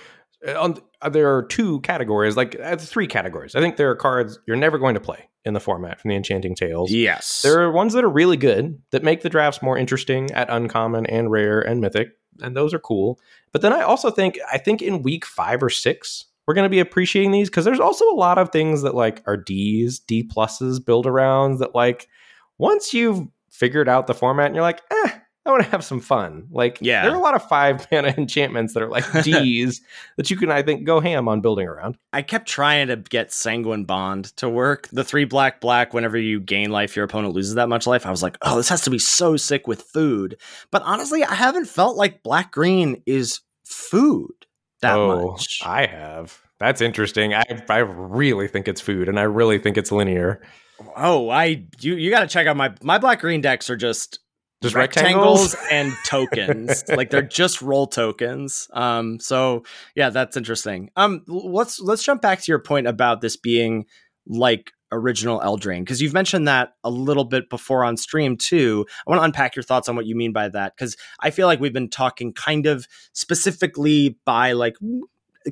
[0.47, 0.79] uh, on.
[1.03, 3.57] uh, There are two categories, like uh, three categories.
[3.57, 6.17] I think there are cards you're never going to play in the format from the
[6.17, 6.91] Enchanting Tales.
[6.91, 7.43] Yes.
[7.43, 11.07] There are ones that are really good that make the drafts more interesting at uncommon
[11.07, 13.21] and rare and mythic, and those are cool.
[13.53, 16.71] But then I also think I think in week five or six we're going to
[16.71, 20.23] be appreciating these because there's also a lot of things that like are D's, D
[20.23, 22.09] pluses, build arounds that like
[22.59, 25.11] once you've figured out the format and you're like, eh,
[25.47, 26.47] I want to have some fun.
[26.51, 27.03] Like, Yeah.
[27.03, 29.83] there are a lot of five mana enchantments that are like D's
[30.17, 31.99] that you can, I think, go ham on building around.
[32.13, 34.89] I kept trying to get Sanguine Bond to work.
[34.89, 38.07] The three black black, whenever you gain life, your opponent loses that much life.
[38.07, 40.39] I was like, oh, this has to be so sick with food.
[40.71, 44.33] But honestly, I haven't felt like black green is food
[44.81, 45.61] that oh, much.
[45.65, 46.41] I have.
[46.59, 47.35] That's interesting.
[47.35, 50.41] I I really think it's food, and I really think it's linear.
[50.97, 54.21] oh, I you you got to check out my my black green decks are just
[54.63, 55.57] Just rectangles, rectangles?
[55.71, 56.85] and tokens.
[56.89, 58.69] like they're just role tokens.
[58.73, 60.91] Um, so yeah, that's interesting.
[60.97, 63.85] Um, let's let's jump back to your point about this being
[64.27, 68.87] like original Eldraine because you've mentioned that a little bit before on stream too.
[69.07, 71.47] I want to unpack your thoughts on what you mean by that because I feel
[71.47, 74.77] like we've been talking kind of specifically by like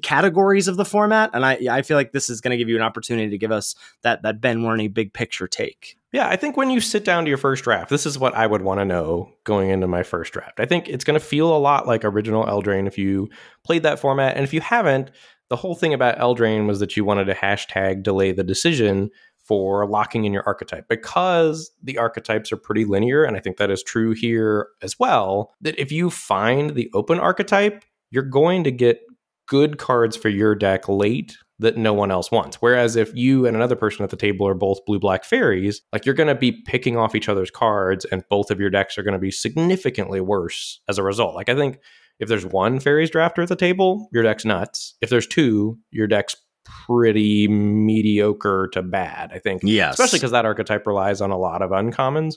[0.00, 2.76] categories of the format and I I feel like this is going to give you
[2.76, 5.98] an opportunity to give us that that Ben Warney big picture take.
[6.12, 8.46] Yeah, I think when you sit down to your first draft, this is what I
[8.46, 10.60] would want to know going into my first draft.
[10.60, 13.30] I think it's going to feel a lot like original Eldraine if you
[13.64, 14.36] played that format.
[14.36, 15.10] And if you haven't,
[15.48, 19.10] the whole thing about Eldraine was that you wanted to hashtag delay the decision
[19.44, 23.24] for locking in your archetype because the archetypes are pretty linear.
[23.24, 25.54] And I think that is true here as well.
[25.62, 29.00] That if you find the open archetype, you're going to get
[29.48, 32.56] good cards for your deck late that no one else wants.
[32.56, 36.04] Whereas if you and another person at the table are both blue black fairies, like
[36.04, 39.02] you're going to be picking off each other's cards and both of your decks are
[39.02, 41.34] going to be significantly worse as a result.
[41.34, 41.78] Like I think
[42.18, 44.94] if there's one fairies drafter at the table, your deck's nuts.
[45.00, 49.62] If there's two, your deck's pretty mediocre to bad, I think.
[49.64, 49.94] Yes.
[49.94, 52.36] Especially because that archetype relies on a lot of uncommons.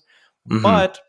[0.50, 0.62] Mhm.
[0.62, 1.00] But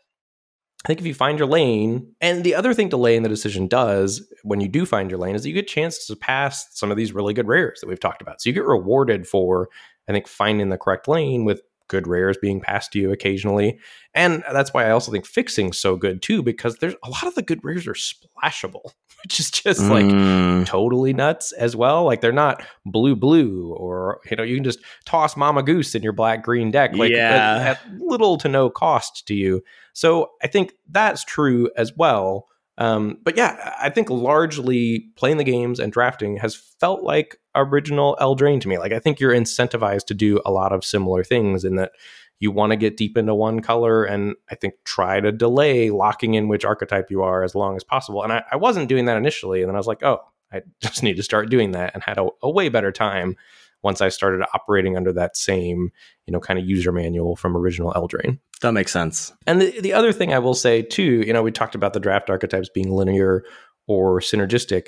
[0.85, 4.25] I think if you find your lane, and the other thing delaying the decision does
[4.43, 6.91] when you do find your lane is that you get a chance to pass some
[6.91, 8.41] of these really good rares that we've talked about.
[8.41, 9.69] So you get rewarded for,
[10.07, 13.79] I think, finding the correct lane with good rares being passed to you occasionally.
[14.13, 17.35] And that's why I also think fixing's so good too, because there's a lot of
[17.35, 18.91] the good rares are splashable,
[19.23, 20.65] which is just like Mm.
[20.65, 22.03] totally nuts as well.
[22.05, 26.03] Like they're not blue blue or you know you can just toss Mama Goose in
[26.03, 27.57] your black green deck like Yeah.
[27.57, 29.63] at, at little to no cost to you.
[29.93, 32.47] So I think that's true as well.
[32.77, 38.15] Um, but yeah, I think largely playing the games and drafting has felt like original
[38.21, 38.77] Eldraine to me.
[38.77, 41.91] Like I think you're incentivized to do a lot of similar things in that
[42.39, 46.35] you want to get deep into one color and I think try to delay locking
[46.35, 48.23] in which archetype you are as long as possible.
[48.23, 50.19] And I, I wasn't doing that initially, and then I was like, oh,
[50.51, 53.35] I just need to start doing that, and had a, a way better time
[53.83, 55.89] once I started operating under that same,
[56.25, 58.39] you know, kind of user manual from original Eldraine.
[58.61, 59.31] That makes sense.
[59.45, 61.99] And the, the other thing I will say too, you know, we talked about the
[61.99, 63.43] draft archetypes being linear
[63.87, 64.87] or synergistic.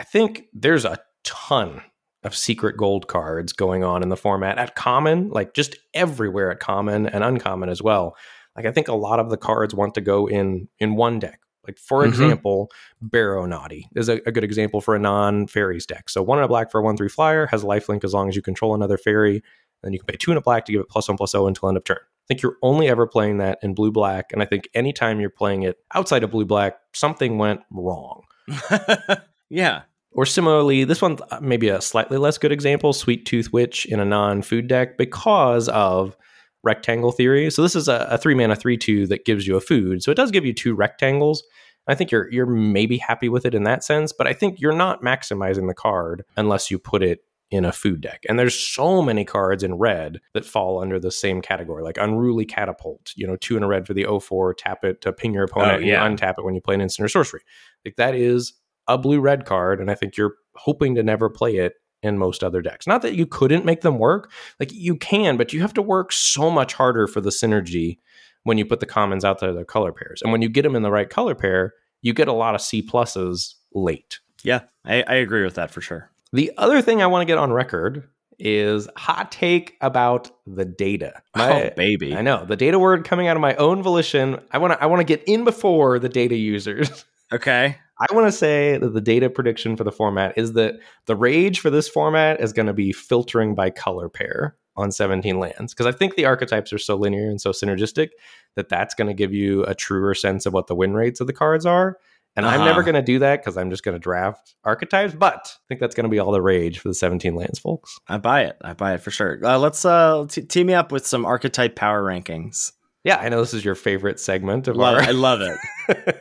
[0.00, 1.80] I think there's a ton
[2.24, 6.58] of secret gold cards going on in the format at common, like just everywhere at
[6.58, 8.16] common and uncommon as well.
[8.56, 11.40] Like I think a lot of the cards want to go in in one deck.
[11.66, 12.08] Like for Mhm.
[12.08, 12.70] example,
[13.02, 16.08] Barrow Naughty is a, a good example for a non fairies deck.
[16.08, 18.36] So one in a black for a one three flyer has lifelink as long as
[18.36, 19.42] you control another fairy.
[19.82, 21.46] Then you can pay two in a black to give it plus one plus zero
[21.46, 21.98] until end of turn.
[22.00, 25.28] I think you're only ever playing that in blue black, and I think anytime you're
[25.28, 28.22] playing it outside of blue black, something went wrong.
[29.50, 29.82] yeah.
[30.12, 34.68] Or similarly, this one maybe a slightly less good example, Sweettooth Witch in a non-food
[34.68, 36.16] deck because of
[36.64, 37.50] rectangle theory.
[37.50, 40.02] So this is a, a three mana three two that gives you a food.
[40.02, 41.44] So it does give you two rectangles.
[41.86, 44.74] I think you're you're maybe happy with it in that sense, but I think you're
[44.74, 48.24] not maximizing the card unless you put it in a food deck.
[48.28, 52.46] And there's so many cards in red that fall under the same category, like Unruly
[52.46, 55.44] Catapult, you know, two in a red for the 04, tap it to ping your
[55.44, 56.08] opponent, Oh, and yeah.
[56.08, 57.42] untap it when you play an instant or sorcery.
[57.84, 58.54] Like that is
[58.88, 61.74] a blue red card, and I think you're hoping to never play it
[62.04, 62.86] in most other decks.
[62.86, 64.30] Not that you couldn't make them work,
[64.60, 67.98] like you can, but you have to work so much harder for the synergy
[68.44, 70.20] when you put the commons out there, their color pairs.
[70.22, 72.60] And when you get them in the right color pair, you get a lot of
[72.60, 74.20] C pluses late.
[74.42, 74.60] Yeah.
[74.84, 76.10] I, I agree with that for sure.
[76.32, 78.06] The other thing I want to get on record
[78.38, 81.22] is hot take about the data.
[81.34, 82.14] My- oh, baby.
[82.14, 84.40] I know the data word coming out of my own volition.
[84.50, 87.04] I want to I want to get in before the data users.
[87.32, 87.76] Okay.
[88.00, 90.74] I want to say that the data prediction for the format is that
[91.06, 95.38] the rage for this format is going to be filtering by color pair on 17
[95.38, 98.08] lands because I think the archetypes are so linear and so synergistic
[98.56, 101.28] that that's going to give you a truer sense of what the win rates of
[101.28, 101.96] the cards are.
[102.36, 102.82] And I'm never Uh-huh.
[102.90, 105.94] going to do that because I'm just going to draft archetypes, but I think that's
[105.94, 107.96] going to be all the rage for the 17 lands, folks.
[108.08, 108.56] I buy it.
[108.62, 109.38] I buy it for sure.
[109.40, 112.72] Uh, let's uh, t- team me up with some archetype power rankings.
[113.04, 115.02] Yeah, I know this is your favorite segment of Love our.
[115.02, 115.58] I love it.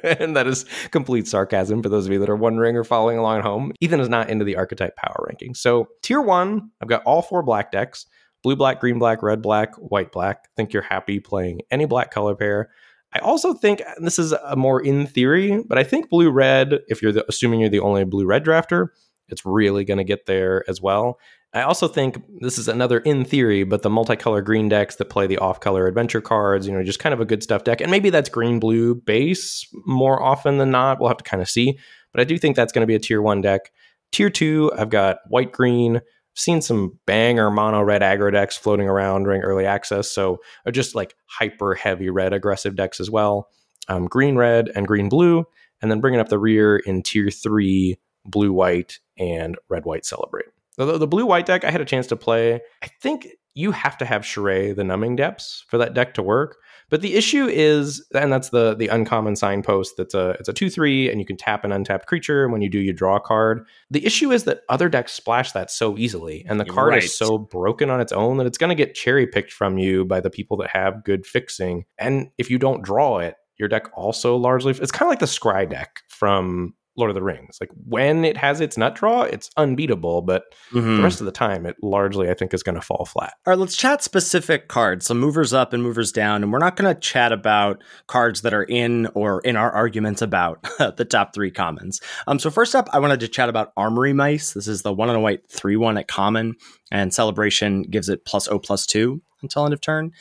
[0.19, 3.37] and that is complete sarcasm for those of you that are wondering or following along
[3.39, 3.71] at home.
[3.79, 5.55] Ethan is not into the archetype power ranking.
[5.55, 8.05] So, tier one, I've got all four black decks
[8.43, 10.39] blue, black, green, black, red, black, white, black.
[10.43, 12.69] I think you're happy playing any black color pair.
[13.13, 16.79] I also think and this is a more in theory, but I think blue red,
[16.87, 18.87] if you're the, assuming you're the only blue red drafter,
[19.29, 21.19] it's really going to get there as well.
[21.53, 25.27] I also think this is another in theory, but the multicolor green decks that play
[25.27, 27.79] the off color adventure cards, you know, just kind of a good stuff deck.
[27.79, 30.99] And maybe that's green blue base more often than not.
[30.99, 31.77] We'll have to kind of see.
[32.11, 33.71] But I do think that's going to be a tier one deck.
[34.11, 35.97] Tier two, I've got white green.
[35.97, 36.01] I've
[36.35, 40.09] seen some banger mono red aggro decks floating around during early access.
[40.09, 43.49] So, or just like hyper heavy red aggressive decks as well.
[43.87, 45.45] Um, green red and green blue.
[45.83, 50.45] And then bringing up the rear in tier three, blue white and red white celebrate.
[50.77, 52.61] The, the blue white deck I had a chance to play.
[52.83, 56.57] I think you have to have Sharae the numbing depths for that deck to work.
[56.89, 59.95] But the issue is, and that's the the uncommon signpost.
[59.97, 62.43] That's a it's a two three, and you can tap an untapped creature.
[62.43, 63.65] And when you do, you draw a card.
[63.89, 67.03] The issue is that other decks splash that so easily, and the card Right.
[67.03, 70.05] is so broken on its own that it's going to get cherry picked from you
[70.05, 71.85] by the people that have good fixing.
[71.97, 75.25] And if you don't draw it, your deck also largely it's kind of like the
[75.25, 77.57] Scry deck from Lord of the Rings.
[77.59, 80.97] Like when it has its nut draw, it's unbeatable, but Mhm.
[80.97, 83.33] the rest of the time, it largely I think is going to fall flat.
[83.47, 86.75] All right, let's chat specific cards, So movers up and movers down, and we're not
[86.75, 90.61] going to chat about cards that are in or in our arguments about
[90.97, 91.99] the top three commons.
[92.27, 94.53] Um, so first up, I wanted to chat about Armory Mice.
[94.53, 96.55] This is the one on a white three one at common,
[96.91, 100.11] and Celebration gives it plus O plus two until end of turn.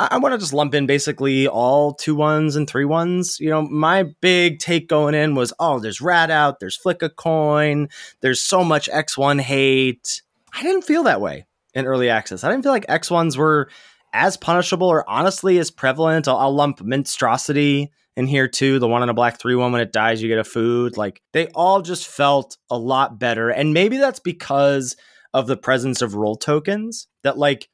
[0.00, 3.38] I, I want to just lump in basically all two ones and three ones.
[3.38, 7.10] You know, my big take going in was, oh, there's Rat Out, there's Flick a
[7.10, 7.88] Coin,
[8.22, 10.22] there's so much X one hate.
[10.52, 12.42] I didn't feel that way in early access.
[12.42, 13.70] I didn't feel like X ones were
[14.12, 16.26] as punishable or honestly as prevalent.
[16.26, 18.78] I'll, I'll lump Monstrosity in here too.
[18.78, 20.96] The one on a black three one when it dies, you get a food.
[20.96, 24.96] Like they all just felt a lot better, and maybe that's because
[25.32, 27.06] of the presence of role tokens.
[27.22, 27.68] That like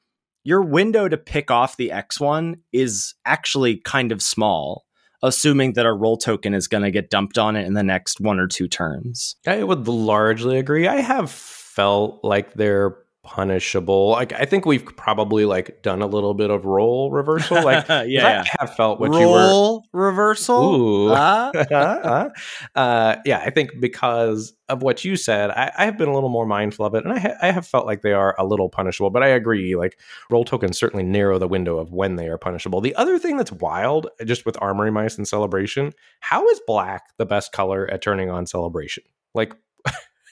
[0.46, 4.84] your window to pick off the X one is actually kind of small.
[5.22, 8.20] Assuming that a role token is going to get dumped on it in the next
[8.20, 9.34] one or two turns.
[9.46, 10.86] I would largely agree.
[10.86, 12.96] I have felt like they're
[13.26, 14.10] punishable.
[14.10, 17.62] Like I think we've probably like done a little bit of role reversal.
[17.62, 19.36] Like 'cause yeah, I have felt what you were.
[19.48, 20.62] roll reversal.
[20.74, 21.08] Ooh.
[21.10, 22.30] Uh,
[22.74, 26.28] uh, yeah, I think because of what you said, I, I have been a little
[26.28, 28.68] more mindful of it, and I, ha- I have felt like they are a little
[28.68, 29.10] punishable.
[29.10, 29.98] But I agree, like
[30.30, 32.80] role tokens certainly narrow the window of when they are punishable.
[32.80, 37.26] The other thing that's wild, just with armory mice and celebration, how is black the
[37.26, 39.02] best color at turning on celebration?
[39.34, 39.54] Like.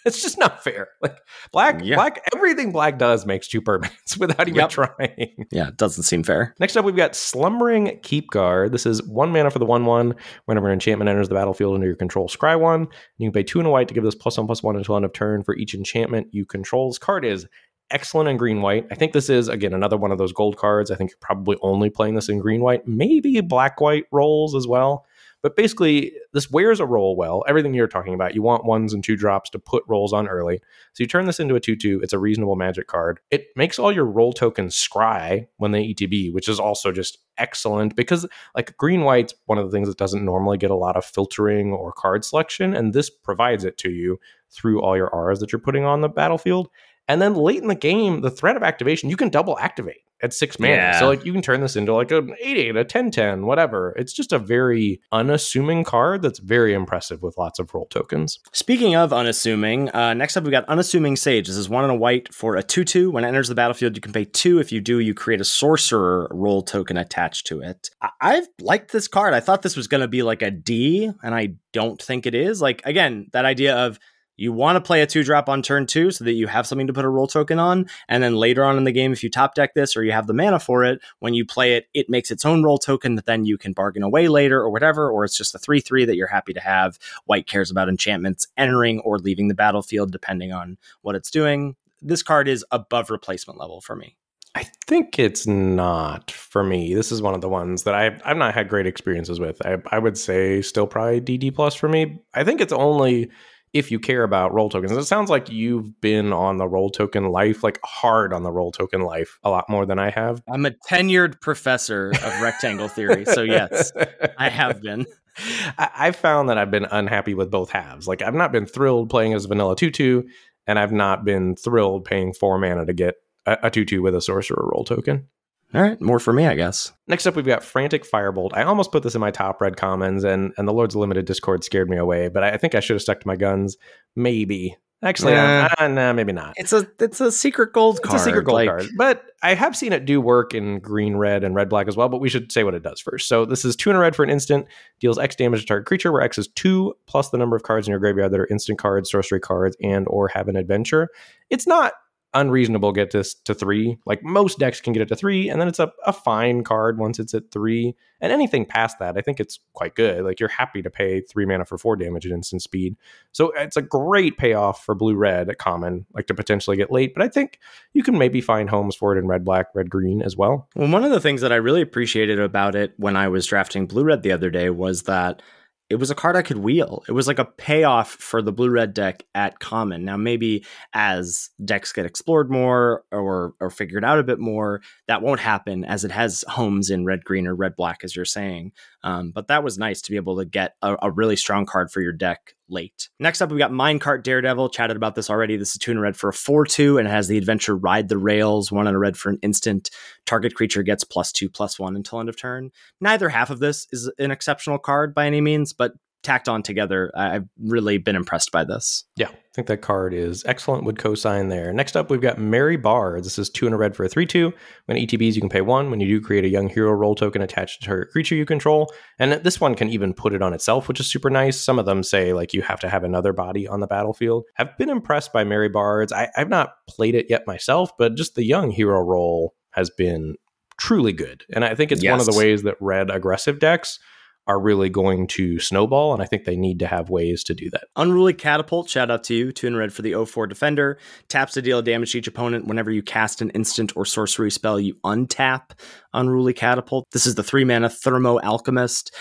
[0.04, 0.88] It's just not fair.
[1.02, 1.16] Like
[1.52, 1.96] black, Yeah.
[1.96, 4.70] black, everything black does makes two permanents without even Yep.
[4.70, 5.46] trying.
[5.50, 6.54] Yeah, it doesn't seem fair.
[6.60, 8.72] Next up, we've got Slumbering Keepguard.
[8.72, 10.14] This is one mana for the 1 1.
[10.46, 12.88] Whenever an enchantment enters the battlefield under your control, scry one.
[13.18, 14.96] You can pay two and a white to give this plus one plus one until
[14.96, 16.88] end of turn for each enchantment you control.
[16.90, 17.46] This card is
[17.90, 18.86] excellent in green white.
[18.90, 20.90] I think this is, again, another one of those gold cards.
[20.90, 24.66] I think you're probably only playing this in green white, maybe black white rolls as
[24.66, 25.06] well.
[25.44, 27.44] But basically, this wears a role well.
[27.46, 30.62] Everything you're talking about, you want ones and two drops to put roles on early.
[30.94, 32.00] So you turn this into a 2 2.
[32.02, 33.20] It's a reasonable magic card.
[33.30, 37.94] It makes all your role tokens scry when they ETB, which is also just excellent
[37.94, 38.26] because,
[38.56, 41.74] like, green white's one of the things that doesn't normally get a lot of filtering
[41.74, 42.72] or card selection.
[42.72, 44.18] And this provides it to you
[44.50, 46.70] through all your R's that you're putting on the battlefield.
[47.06, 50.32] And then late in the game, the threat of activation, you can double activate at
[50.32, 50.74] six mana.
[50.74, 50.98] Yeah.
[50.98, 53.94] So, like, you can turn this into like an 8 8, a 10 10, whatever.
[53.96, 58.38] It's just a very unassuming card that's very impressive with lots of role tokens.
[58.52, 61.46] Speaking of unassuming, uh, next up we've got Unassuming Sage.
[61.46, 63.10] This is one and a white for a 2 2.
[63.10, 64.58] When it enters the battlefield, you can pay two.
[64.58, 67.90] If you do, you create a sorcerer role token attached to it.
[68.02, 69.34] I- I've liked this card.
[69.34, 72.34] I thought this was going to be like a D, and I don't think it
[72.34, 72.62] is.
[72.62, 73.98] Like, again, that idea of
[74.36, 76.86] you want to play a two drop on turn two so that you have something
[76.86, 77.86] to put a role token on.
[78.08, 80.26] And then later on in the game, if you top deck this or you have
[80.26, 83.26] the mana for it, when you play it, it makes its own role token that
[83.26, 85.10] then you can bargain away later or whatever.
[85.10, 86.98] Or it's just a 3 3 that you're happy to have.
[87.26, 91.76] White cares about enchantments entering or leaving the battlefield, depending on what it's doing.
[92.02, 94.16] This card is above replacement level for me.
[94.56, 96.94] I think it's not for me.
[96.94, 99.64] This is one of the ones that I've I've not had great experiences with.
[99.66, 102.20] I, I would say still probably DD plus for me.
[102.34, 103.30] I think it's only
[103.74, 104.92] if you care about role tokens.
[104.92, 108.70] It sounds like you've been on the role token life, like hard on the role
[108.70, 110.40] token life, a lot more than I have.
[110.48, 113.92] I'm a tenured professor of rectangle theory, so yes,
[114.38, 115.06] I have been.
[115.78, 118.06] I, I've found that I've been unhappy with both halves.
[118.06, 120.22] Like I've not been thrilled playing as vanilla tutu,
[120.68, 124.20] and I've not been thrilled paying four mana to get a, a tutu with a
[124.20, 125.28] sorcerer role token.
[125.74, 126.92] All right, more for me, I guess.
[127.08, 128.50] Next up, we've got Frantic Firebolt.
[128.54, 131.64] I almost put this in my top red commons, and and the Lord's Limited Discord
[131.64, 132.28] scared me away.
[132.28, 133.76] But I think I should have stuck to my guns.
[134.14, 134.76] Maybe.
[135.02, 135.68] Actually, Nah.
[135.78, 136.54] uh, maybe not.
[136.56, 138.20] It's a it's a secret gold It's card.
[138.20, 141.44] a secret gold like- card, but I have seen it do work in green, red,
[141.44, 142.08] and red, black as well.
[142.08, 143.28] But we should say what it does first.
[143.28, 144.66] So this is two in a red for an instant,
[145.00, 147.86] deals X damage to target creature, where X is two plus the number of cards
[147.86, 151.08] in your graveyard that are instant cards, sorcery cards, and or have an adventure.
[151.50, 151.92] It's not
[152.34, 153.98] unreasonable get this to three.
[154.04, 156.98] Like most decks can get it to three, and then it's a, a fine card
[156.98, 157.94] once it's at three.
[158.20, 160.24] And anything past that, I think it's quite good.
[160.24, 162.96] Like you're happy to pay three mana for four damage at instant speed.
[163.32, 167.14] So it's a great payoff for blue red at common, like to potentially get late.
[167.14, 167.58] But I think
[167.92, 170.68] you can maybe find homes for it in red black, red green as well.
[170.74, 173.86] Well, one of the things that I really appreciated about it when I was drafting
[173.86, 175.42] Blue Red the other day was that
[175.90, 177.04] it was a card I could wheel.
[177.08, 180.04] It was like a payoff for the Blue Red deck at common.
[180.04, 180.64] Now, maybe
[180.94, 185.84] as decks get explored more or or figured out a bit more, that won't happen
[185.84, 188.72] as it has homes in red green or red black, as you're saying.
[189.02, 191.90] Um, but that was nice to be able to get a, a really strong card
[191.90, 193.08] for your deck late.
[193.18, 194.68] Next up, we've got Minecart Daredevil.
[194.68, 195.56] Chatted about this already.
[195.56, 198.18] This is two red for a 4 2 and it has the adventure Ride the
[198.18, 199.90] Rails, one in a red for an instant.
[200.26, 202.70] Target creature gets plus two, plus one until end of turn.
[203.00, 205.92] Neither half of this is an exceptional card by any means, but
[206.24, 209.04] tacked on together, I- I've really been impressed by this.
[209.16, 210.84] Yeah, I think that card is excellent.
[210.84, 211.72] Would co-sign there.
[211.72, 213.26] Next up, we've got Merry Bards.
[213.26, 214.52] This is two in a red for a three-two.
[214.86, 215.90] When ETBs, you can pay one.
[215.90, 218.92] When you do, create a young hero role token attached to target creature you control.
[219.18, 221.60] And this one can even put it on itself, which is super nice.
[221.60, 224.44] Some of them say like you have to have another body on the battlefield.
[224.58, 226.12] I've been impressed by Merry Bards.
[226.12, 230.36] I, I've not played it yet myself, but just the young hero role has been
[230.76, 231.44] truly good.
[231.52, 234.00] And I think it's one of the ways that red aggressive decks
[234.46, 236.12] are really going to snowball.
[236.12, 237.84] And I think they need to have ways to do that.
[237.96, 239.52] Unruly Catapult, shout out to you.
[239.52, 240.98] Two in red for the 04 Defender.
[241.28, 242.66] Taps to deal damage to each opponent.
[242.66, 245.70] Whenever you cast an instant or sorcery spell, you untap
[246.12, 247.06] Unruly Catapult.
[247.12, 249.14] This is the three mana Thermo Alchemist.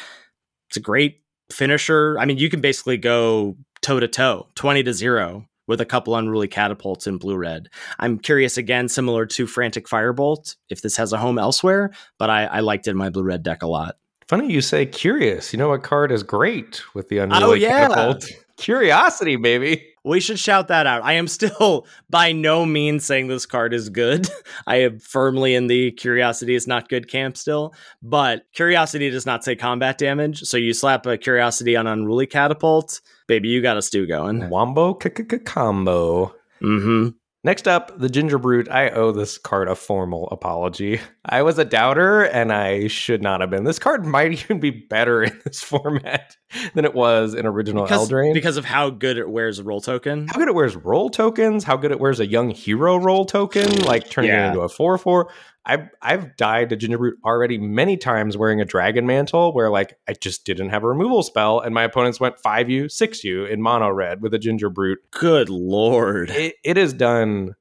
[0.69, 1.21] It's a great
[1.51, 2.17] finisher.
[2.19, 6.15] I mean, you can basically go toe to toe, 20 to 0 with a couple
[6.15, 7.69] unruly catapults in blue red.
[7.99, 12.45] I'm curious again, similar to Frantic Firebolt, if this has a home elsewhere, but I,
[12.45, 13.95] I liked it in my blue red deck a lot.
[14.27, 15.53] Funny you say curious.
[15.53, 17.87] You know what card is great with the unruly Oh, yeah.
[17.87, 18.25] catapult?
[18.57, 19.83] Curiosity, baby.
[20.05, 21.03] We should shout that out.
[21.03, 24.27] I am still by no means saying this card is good.
[24.67, 29.43] I am firmly in the curiosity is not good camp still, but curiosity does not
[29.43, 30.41] say combat damage.
[30.43, 34.49] So you slap a curiosity on unruly catapult, baby, you got a stew going.
[34.49, 36.33] Wombo combo.
[36.61, 37.09] Mm-hmm.
[37.45, 38.69] Next up, the Gingerbrute.
[38.71, 41.01] I owe this card a formal apology.
[41.25, 43.65] I was a doubter and I should not have been.
[43.65, 46.37] This card might even be better in this format
[46.73, 48.33] than it was in original Because, Eldraine.
[48.33, 50.27] because of how good it wears a role token.
[50.27, 53.69] how good it wears role tokens, how good it wears a young hero role token,
[53.81, 54.45] like turning Yeah.
[54.45, 55.29] it into a 4 4.
[55.65, 60.13] I've, I've died to Gingerbrute already many times wearing a dragon mantle where, like, I
[60.13, 64.21] just didn't have a removal spell, and my opponents went 5U, 6U in mono red
[64.21, 64.97] with a Gingerbrute.
[65.11, 66.31] Good lord.
[66.31, 67.55] It, it has done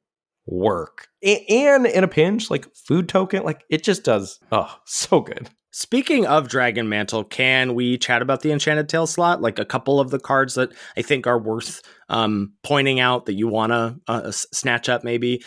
[0.47, 1.09] work.
[1.23, 5.49] And in a pinch, like, food token, like, it just does, oh, so good.
[5.75, 9.41] Speaking of Dragon Mantle, can we chat about the Enchanted Tale slot?
[9.41, 11.81] Like a couple of the cards that I think are worth
[12.11, 15.43] um, pointing out that you want to uh, snatch up, maybe.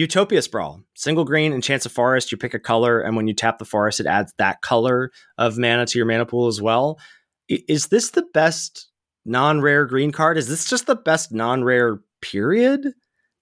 [0.00, 2.32] Utopia Sprawl, single green, enchants a forest.
[2.32, 5.58] You pick a color, and when you tap the forest, it adds that color of
[5.58, 6.98] mana to your mana pool as well.
[7.50, 8.88] Is this the best
[9.26, 10.38] non rare green card?
[10.38, 12.94] Is this just the best non rare period?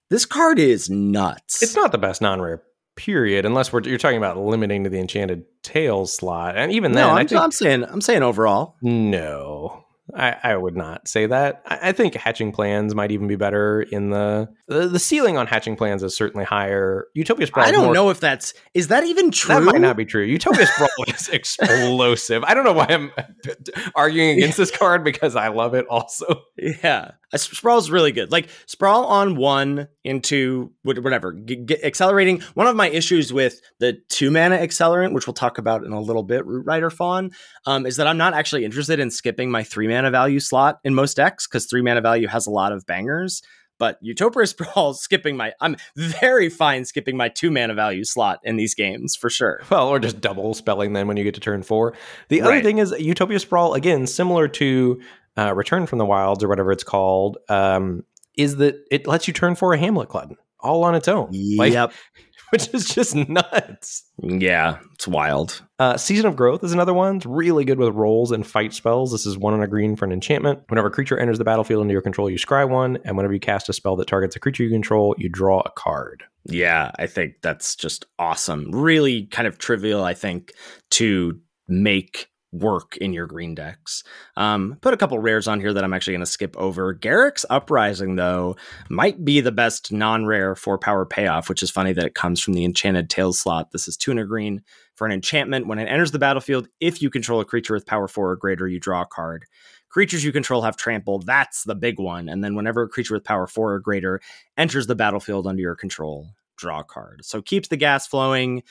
[0.09, 1.63] This card is nuts.
[1.63, 2.61] It's not the best non rare,
[2.97, 6.57] period, unless we're, you're talking about limiting to the Enchanted tale slot.
[6.57, 7.41] And even then, no, I I'm, think.
[7.41, 8.75] I'm saying I'm saying overall.
[8.81, 9.85] No,
[10.15, 11.61] I, I would not say that.
[11.65, 15.47] I, I think hatching plans might even be better in the, the the ceiling on
[15.47, 17.07] hatching plans is certainly higher.
[17.13, 17.65] Utopia Sprawl.
[17.65, 19.55] I don't more- know if that's is that even true.
[19.55, 20.23] That might not be true.
[20.23, 22.43] Utopia Sprawl is explosive.
[22.43, 23.11] I don't know why I'm
[23.95, 26.43] arguing against this card because I love it also.
[26.57, 28.31] Yeah, Uh, Sprawl's really good.
[28.31, 32.41] Like Sprawl on one into whatever, g- g- accelerating.
[32.55, 36.01] One of my issues with the two mana accelerant, which we'll talk about in a
[36.01, 37.31] little bit, Rootrider Faun,
[37.65, 40.95] um, is that I'm not actually interested in skipping my three mana value slot in
[40.95, 43.41] most decks because three mana value has a lot of bangers.
[43.77, 48.57] but Utopia Sprawl skipping my I'm very fine skipping my two mana value slot in
[48.57, 49.61] these games for sure.
[49.69, 51.93] Well, or just double spelling then when you get to turn four.
[52.27, 54.99] The other thing is Utopia Sprawl, again, similar to
[55.37, 58.03] uh, Return from the Wilds or whatever it's called, um,
[58.35, 61.29] is that it lets you turn for a Hamlet Glutton all on its own.
[61.57, 61.93] Like, yep.
[62.49, 64.03] which is just nuts.
[64.21, 65.61] Yeah, it's wild.
[65.77, 67.17] Uh, Season of Growth is another one.
[67.17, 69.11] It's really good with roles and fight spells.
[69.11, 70.61] This is one on a green for an enchantment.
[70.67, 73.39] Whenever a creature enters the battlefield under your control, you scry one, and whenever you
[73.39, 76.23] cast a spell that targets a creature you control, you draw a card.
[76.45, 78.71] Yeah, I think that's just awesome.
[78.71, 80.53] Really kind of trivial, I think,
[80.91, 84.03] to make work in your green decks.
[84.35, 86.93] Um, put a couple rares on here that I'm actually going to skip over.
[86.93, 88.55] Garruk's Uprising, though,
[88.89, 92.41] might be the best non rare for power payoff, which is funny that it comes
[92.41, 93.71] from the Enchanted Tales slot.
[93.71, 94.61] This is Tuna Green
[94.95, 95.67] for an enchantment.
[95.67, 98.67] When it enters the battlefield, if you control a creature with power four or greater,
[98.67, 99.45] you draw a card.
[99.89, 101.19] Creatures you control have trample.
[101.19, 102.29] That's the big one.
[102.29, 104.21] And then whenever a creature with power four or greater
[104.55, 106.27] enters the battlefield under your control,
[106.57, 107.25] draw a card.
[107.25, 108.61] So keeps the gas flowing,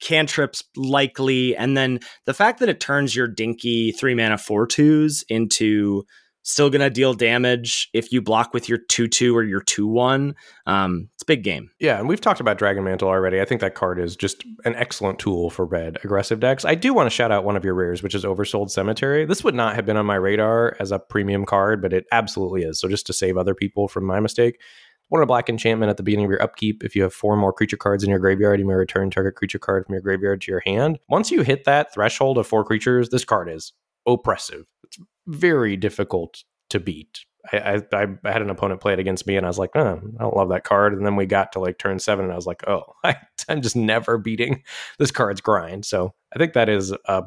[0.00, 5.24] cantrips likely, and then the fact that it turns your dinky three mana four twos
[5.28, 6.04] into
[6.44, 10.34] still gonna deal damage if you block with your two two or your two one.
[10.66, 11.70] Um, it's big game.
[11.80, 13.40] Yeah, and we've talked about Dragon Mantle already.
[13.40, 16.64] I think that card is just an excellent tool for red aggressive decks.
[16.64, 19.24] I do want to shout out one of your rares, which is Oversold Cemetery.
[19.24, 22.62] This would not have been on my radar as a premium card, but it absolutely
[22.62, 22.78] is.
[22.78, 24.60] So just to save other people from my mistake,
[25.08, 26.82] one a black enchantment at the beginning of your upkeep.
[26.82, 29.58] If you have four more creature cards in your graveyard, you may return target creature
[29.58, 30.98] card from your graveyard to your hand.
[31.08, 33.72] Once you hit that threshold of four creatures, this card is
[34.06, 34.64] oppressive.
[34.84, 37.20] It's very difficult to beat.
[37.52, 40.00] I, I, I had an opponent play it against me, and I was like, oh,
[40.18, 40.94] I don't love that card.
[40.94, 43.16] And then we got to like turn seven, and I was like, oh, I,
[43.48, 44.62] I'm just never beating
[44.98, 45.84] this card's grind.
[45.84, 47.24] So I think that is a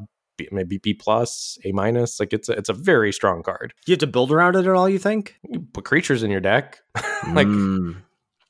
[0.52, 2.20] maybe B plus, A minus.
[2.20, 3.74] Like it's a, it's a very strong card.
[3.86, 4.88] You have to build around it at all?
[4.90, 5.36] You think?
[5.50, 6.80] You put creatures in your deck,
[7.34, 7.98] like Mm,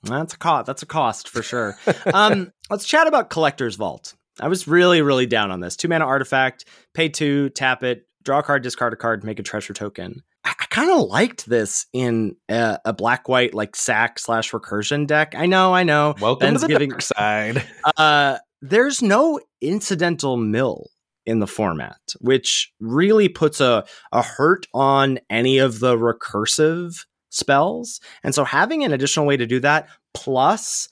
[0.04, 0.66] that's a cost.
[0.68, 1.78] That's a cost for sure.
[2.14, 4.14] um, let's chat about Collector's Vault.
[4.40, 5.76] I was really, really down on this.
[5.76, 9.44] Two mana artifact, pay two, tap it, draw a card, discard a card, make a
[9.44, 10.22] treasure token.
[10.44, 15.08] I, I kind of liked this in a, a black white like sack slash recursion
[15.08, 15.34] deck.
[15.36, 16.14] I know, I know.
[16.22, 17.64] welcome Ben's to the giving- dark side.
[17.98, 20.88] Uh, there's no incidental mill
[21.28, 28.00] in the format, which really puts a, a hurt on any of the recursive spells.
[28.24, 30.88] And so having an additional way to do that, plus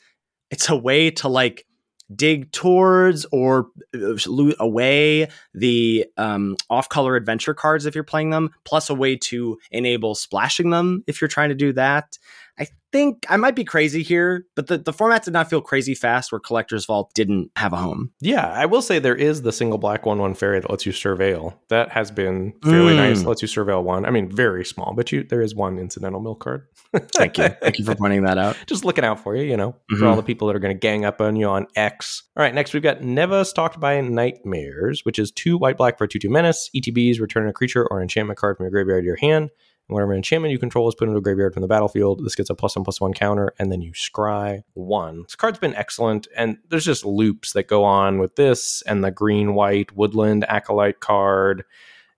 [0.51, 1.65] it's a way to like
[2.13, 8.29] dig towards or uh, lo- away the um, off color adventure cards if you're playing
[8.29, 12.19] them, plus a way to enable splashing them if you're trying to do that.
[12.57, 15.93] I think I might be crazy here, but the, the format did not feel crazy
[15.93, 18.11] fast where Collector's Vault didn't have a home.
[18.21, 20.93] Yeah, I will say there is the single black one one fairy that lets you
[20.93, 21.57] surveil.
[21.67, 22.97] That has been fairly Mm.
[22.97, 23.23] nice.
[23.25, 24.05] Lets you surveil one.
[24.05, 26.67] I mean, very small, but you there is one incidental milk card.
[26.95, 27.49] Thank you.
[27.61, 28.55] Thank you for pointing that out.
[28.67, 30.07] Just looking out for you, you know, for Mhm.
[30.09, 32.23] all the people that are going to gang up on you on X.
[32.37, 36.07] All right, next we've got Neva Stalked by Nightmares, which is two white black for
[36.07, 36.69] 2 2 menace.
[36.75, 39.49] ETBs return a creature or enchantment card from your graveyard to your hand.
[39.87, 42.49] Whenever an enchantment you control is put into a graveyard from the battlefield, this gets
[42.49, 45.23] a plus one plus one counter, and then you scry one.
[45.23, 49.11] This card's been excellent, and there's just loops that go on with this and the
[49.11, 51.63] green white woodland acolyte card.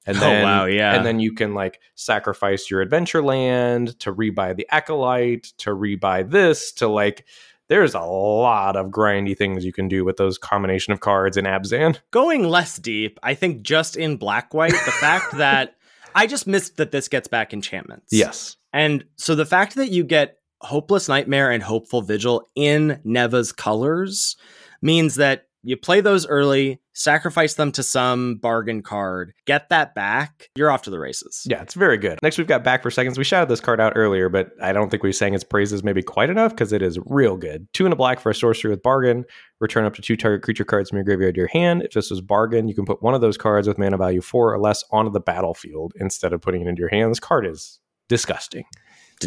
[0.06, 0.96] And Oh, then, wow, yeah.
[0.96, 6.30] And then you can like sacrifice your adventure land to rebuy the acolyte, to rebuy
[6.30, 7.26] this, to like
[7.68, 11.46] there's a lot of grindy things you can do with those combination of cards in
[11.46, 12.00] Abzan.
[12.12, 15.76] Going less deep, I think just in black white, the fact that
[16.16, 18.12] I just missed that this gets back enchantments.
[18.12, 18.58] Yes.
[18.74, 24.36] And so the fact that you get Hopeless Nightmare and Hopeful Vigil in Neva's colors
[24.82, 30.50] means that you play those early, sacrifice them to some bargain card, get that back,
[30.56, 31.46] you're off to the races.
[31.46, 32.20] Yeah, it's very good.
[32.24, 33.18] Next, we've got Back for Seconds.
[33.18, 36.02] We shouted this card out earlier, but I don't think we sang its praises maybe
[36.02, 37.68] quite enough because it is real good.
[37.74, 39.26] Two and a black for a sorcery with bargain.
[39.60, 41.84] Return up to two target creature cards from your graveyard to your hand.
[41.84, 44.54] If this was bargain, you can put one of those cards with mana value four
[44.54, 47.12] or less onto the battlefield instead of putting it into your hand.
[47.12, 48.64] This card is disgusting.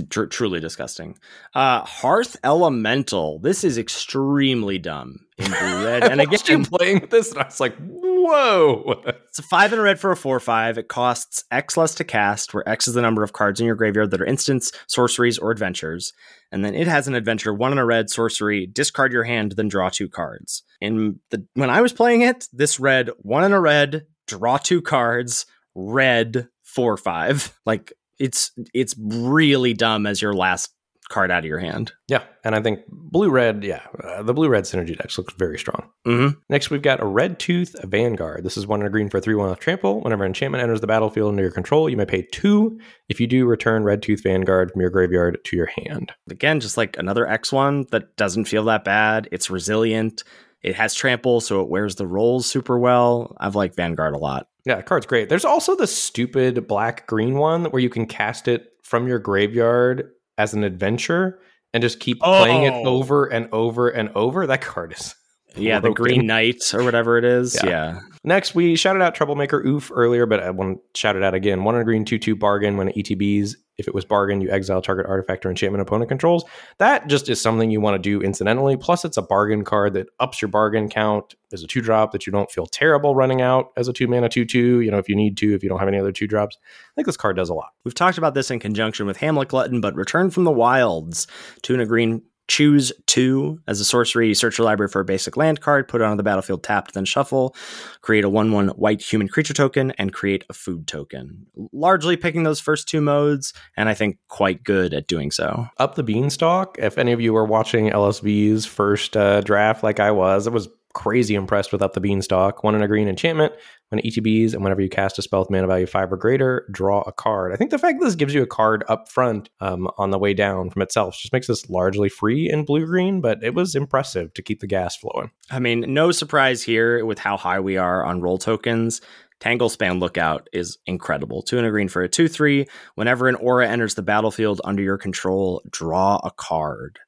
[0.09, 1.19] Tr- truly disgusting.
[1.55, 3.39] Uh, Hearth Elemental.
[3.41, 6.05] This is extremely dumb in blue red.
[6.11, 9.03] And I watched you again, playing with this, and I was like, whoa.
[9.29, 10.79] It's a five and a red for a four five.
[10.79, 13.75] It costs X less to cast, where X is the number of cards in your
[13.75, 16.13] graveyard that are instants, sorceries, or adventures.
[16.53, 19.69] And then it has an adventure, one in a red sorcery, discard your hand, then
[19.69, 20.63] draw two cards.
[20.81, 24.83] And the when I was playing it, this read one in a red, draw two
[24.83, 27.57] cards, red four five.
[27.67, 30.71] Like it's it's really dumb as your last
[31.11, 31.93] card out of your hand.
[32.07, 35.59] Yeah, and I think blue red, yeah, uh, the blue red synergy decks looks very
[35.59, 35.91] strong.
[36.07, 36.39] Mm-hmm.
[36.49, 38.45] Next, we've got a Redtooth Vanguard.
[38.45, 40.01] This is one in a green for 3 1 with trample.
[40.01, 42.79] Whenever enchantment enters the battlefield under your control, you may pay two.
[43.09, 46.13] If you do, return Redtooth Vanguard from your graveyard to your hand.
[46.31, 49.29] Again, just like another X one that doesn't feel that bad.
[49.33, 50.23] It's resilient.
[50.63, 53.37] It has trample, so it wears the roles super well.
[53.41, 54.47] I've liked Vanguard a lot.
[54.67, 55.29] Yeah, the card's great.
[55.29, 60.11] There's also the stupid black green one where you can cast it from your graveyard
[60.39, 61.39] as an adventure
[61.73, 62.85] and just keep playing it Oh.
[62.99, 64.47] over and over and over.
[64.47, 65.15] That card is
[65.57, 65.91] Yeah, the.
[65.91, 67.59] Green Knight or whatever it is.
[67.63, 67.69] Yeah.
[67.71, 68.01] Yeah.
[68.23, 71.65] Next, we shouted out Troublemaker Ouphe earlier, but I want to shout it out again.
[71.65, 73.55] One in a green, 2 2 bargain when it ETBs.
[73.81, 76.45] If it was bargain, you exile target artifact or enchantment opponent controls.
[76.79, 78.77] That just is something you want to do incidentally.
[78.77, 81.35] Plus, it's a bargain card that ups your bargain count.
[81.51, 84.29] There's a two drop that you don't feel terrible running out as a two mana
[84.29, 84.81] 2 2.
[84.81, 86.57] You know, if you need to, if you don't have any other two drops.
[86.63, 87.71] I think this card does a lot.
[87.85, 91.27] We've talked about this in conjunction with Hamlet Glutton, but Return from the Wilds.
[91.63, 93.61] Two and a green, choose two.
[93.69, 96.25] As a sorcery, search your library for a basic land card, put it on the
[96.25, 97.55] battlefield tapped, then shuffle.
[98.03, 101.47] Create a 1 1 white human creature token, and create a food token.
[101.73, 105.69] Largely picking those first two modes, and I think quite good at doing so.
[105.79, 106.77] Up the Beanstalk.
[106.79, 110.69] If any of you were watching LSV's first uh, draft like I was, it was
[110.95, 112.65] crazy impressed with Up the Beanstalk.
[112.65, 113.53] One in a green enchantment.
[113.89, 117.03] When ETBs, and whenever you cast a spell with mana value five or greater, draw
[117.03, 117.53] a card.
[117.53, 120.19] I think the fact that this gives you a card up front um, on the
[120.19, 123.75] way down from itself just makes this largely free in blue green, but it was
[123.75, 125.33] impressive to keep the gas flowing.
[125.51, 129.01] I mean, no surprise here with how high we are on role tokens.
[129.41, 131.43] Tanglespan Lookout is incredible.
[131.43, 132.67] Two and a green for a 2 3.
[132.95, 136.99] Whenever an aura enters the battlefield under your control, draw a card.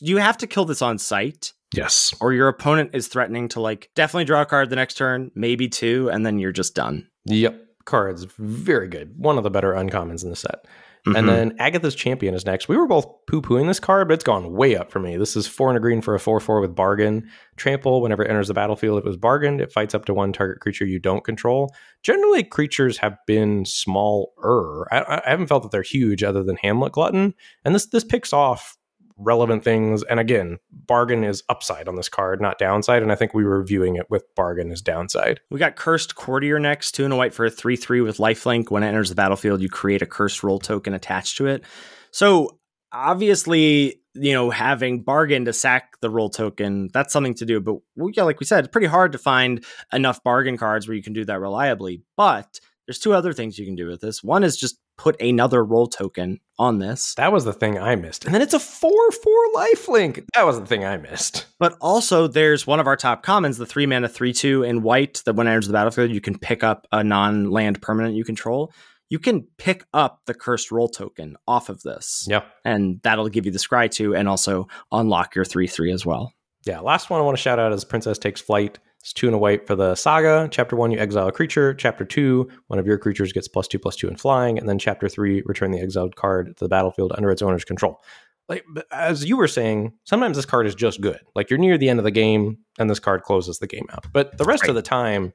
[0.00, 2.14] You have to kill this on sight, Yes.
[2.20, 5.68] or your opponent is threatening to, like, definitely draw a card the next turn, maybe
[5.68, 7.06] two, and then you're just done.
[7.26, 7.60] Yep.
[7.84, 9.14] Cards, very good.
[9.16, 10.66] One of the better uncommons in the set.
[11.06, 11.16] Mhm.
[11.16, 12.68] And then Agatha's Champion is next.
[12.68, 15.16] We were both poo pooing this card, but it's gone way up for me.
[15.16, 17.28] This is four and a green for a 4 4 with bargain.
[17.56, 20.60] Trample, whenever it enters the battlefield, it was bargained, it fights up to one target
[20.60, 21.72] creature you don't control.
[22.02, 24.92] Generally, creatures have been smaller.
[24.92, 27.34] I, I haven't felt that they're huge other than Hamlet Glutton.
[27.64, 28.76] And this, this picks off
[29.18, 30.02] relevant things.
[30.04, 33.02] And again, bargain is upside on this card, not downside.
[33.02, 35.40] And I think we were viewing it with bargain as downside.
[35.50, 38.70] We got Cursed Courtier next, two and a white for a 3 3 with lifelink.
[38.70, 41.64] When it enters the battlefield, you create a cursed role token attached to it.
[42.10, 42.58] So,
[42.92, 47.60] obviously, you know, having bargain to sack the role token, that's something to do.
[47.60, 47.76] But
[48.14, 51.12] yeah, like we said, it's pretty hard to find enough bargain cards where you can
[51.12, 52.02] do that reliably.
[52.16, 54.22] But there's two other things you can do with this.
[54.22, 57.14] One is just put another role token on this.
[57.14, 58.24] That was the thing I missed.
[58.26, 60.26] And then it's a 4 4 lifelink.
[60.34, 61.46] That was the thing I missed.
[61.58, 65.22] But also, there's one of our top commons, the three mana, three, two in white,
[65.24, 68.24] that when it enters the battlefield, you can pick up a non land permanent you
[68.24, 68.72] control.
[69.08, 72.26] You can pick up the cursed role token off of this.
[72.28, 72.42] Yeah.
[72.64, 76.34] And that'll give you the scry 2 and also unlock your 3 3 as well.
[76.66, 78.78] Yeah, last one I want to shout out is Princess Takes Flight.
[79.00, 80.48] It's two and a white for the saga.
[80.50, 81.72] Chapter one, you exile a creature.
[81.74, 84.58] Chapter two, one of your creatures gets plus two plus two in flying.
[84.58, 88.02] And then chapter three, return the exiled card to the battlefield under its owner's control.
[88.48, 91.20] Like as you were saying, sometimes this card is just good.
[91.34, 94.06] Like you're near the end of the game and this card closes the game out.
[94.12, 95.32] But the rest of the time,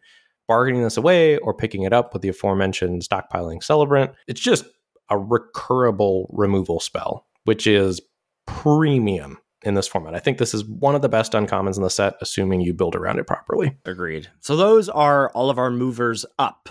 [0.47, 4.65] bargaining this away or picking it up with the aforementioned stockpiling celebrant, it's just
[5.09, 8.01] a recurable removal spell, which is
[8.45, 10.15] premium in this format.
[10.15, 12.95] I think this is one of the best uncommons in the set, assuming you build
[12.95, 13.77] around it properly.
[13.85, 14.29] Agreed.
[14.41, 16.69] So those are all of our movers up.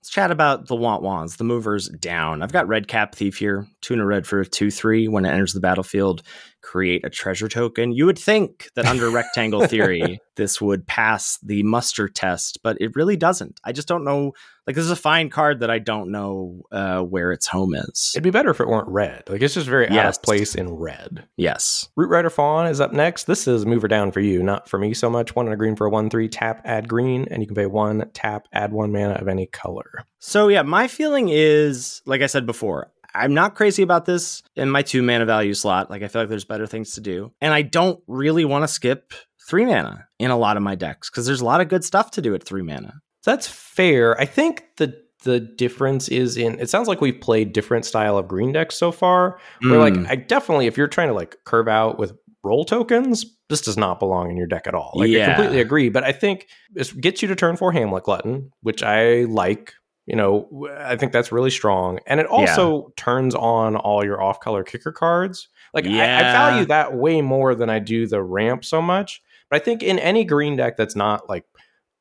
[0.00, 2.40] Let's chat about the want wands, the movers down.
[2.40, 5.08] I've got Redcap Thief here, two and a red for a 2 3.
[5.08, 6.22] When it enters the battlefield,
[6.62, 7.92] create a treasure token.
[7.92, 12.92] You would think that under rectangle theory, this would pass the muster test, but it
[12.94, 13.60] really doesn't.
[13.64, 14.32] I just don't know.
[14.66, 18.12] Like, this is a fine card that I don't know uh, where its home is.
[18.14, 19.24] It'd be better if it weren't red.
[19.28, 20.16] Like it's just very out Yes.
[20.18, 21.26] of place in red.
[21.36, 21.88] yes.
[21.98, 23.24] Rootrider Faun is up next.
[23.24, 25.34] This is mover down for you, not for me so much.
[25.34, 27.66] One and a green for a one three tap add green, and you can pay
[27.66, 30.04] one tap add one mana of any color.
[30.20, 34.70] So yeah, my feeling is, like I said before, I'm not crazy about this in
[34.70, 35.90] my two mana value slot.
[35.90, 38.68] Like I feel like there's better things to do, and I don't really want to
[38.68, 39.12] skip
[39.48, 42.10] three mana in a lot of my decks because there's a lot of good stuff
[42.12, 42.94] to do at three mana.
[43.24, 44.18] That's fair.
[44.20, 44.94] I think the
[45.24, 48.90] the difference is in it sounds like we've played different style of green decks so
[48.92, 49.38] far.
[49.60, 50.08] Where like Mm.
[50.08, 53.98] I definitely if you're trying to like curve out with role tokens, this does not
[54.00, 54.92] belong in your deck at all.
[54.94, 55.24] Like Yeah.
[55.24, 55.90] I completely agree.
[55.90, 59.74] But I think this gets you to turn four Hamlet Glutton, which I like.
[60.10, 62.00] You know, I think that's really strong.
[62.04, 65.46] And it also turns on all your off color kicker cards.
[65.72, 69.22] Like I, I value that way more than I do the ramp so much.
[69.48, 71.44] But I think in any green deck that's not like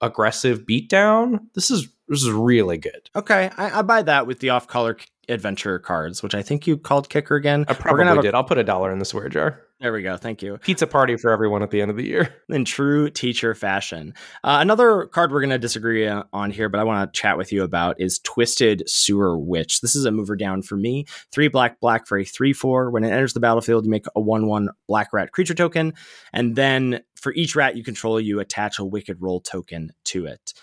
[0.01, 3.09] aggressive beatdown, this is This is really good.
[3.15, 4.97] Okay, I, I buy that with the off-color
[5.29, 7.65] adventure cards, which I think you called kicker again.
[7.67, 8.33] I probably did.
[8.33, 9.61] I'll put a dollar in the swear jar.
[9.79, 10.17] There we go.
[10.17, 10.57] Thank you.
[10.57, 12.35] Pizza party for everyone at the end of the year.
[12.49, 14.13] in true teacher fashion.
[14.43, 17.37] Uh, another card we're going to disagree uh, on here, but I want to chat
[17.37, 19.79] with you about is Twisted Sewer Witch.
[19.79, 21.05] This is a mover down for me.
[21.31, 22.91] Three black, black for a 3 4.
[22.91, 25.93] When it enters the battlefield, you make a 1 1 black rat creature token.
[26.33, 30.53] And then for each rat you control, you attach a Wicked Role token to it.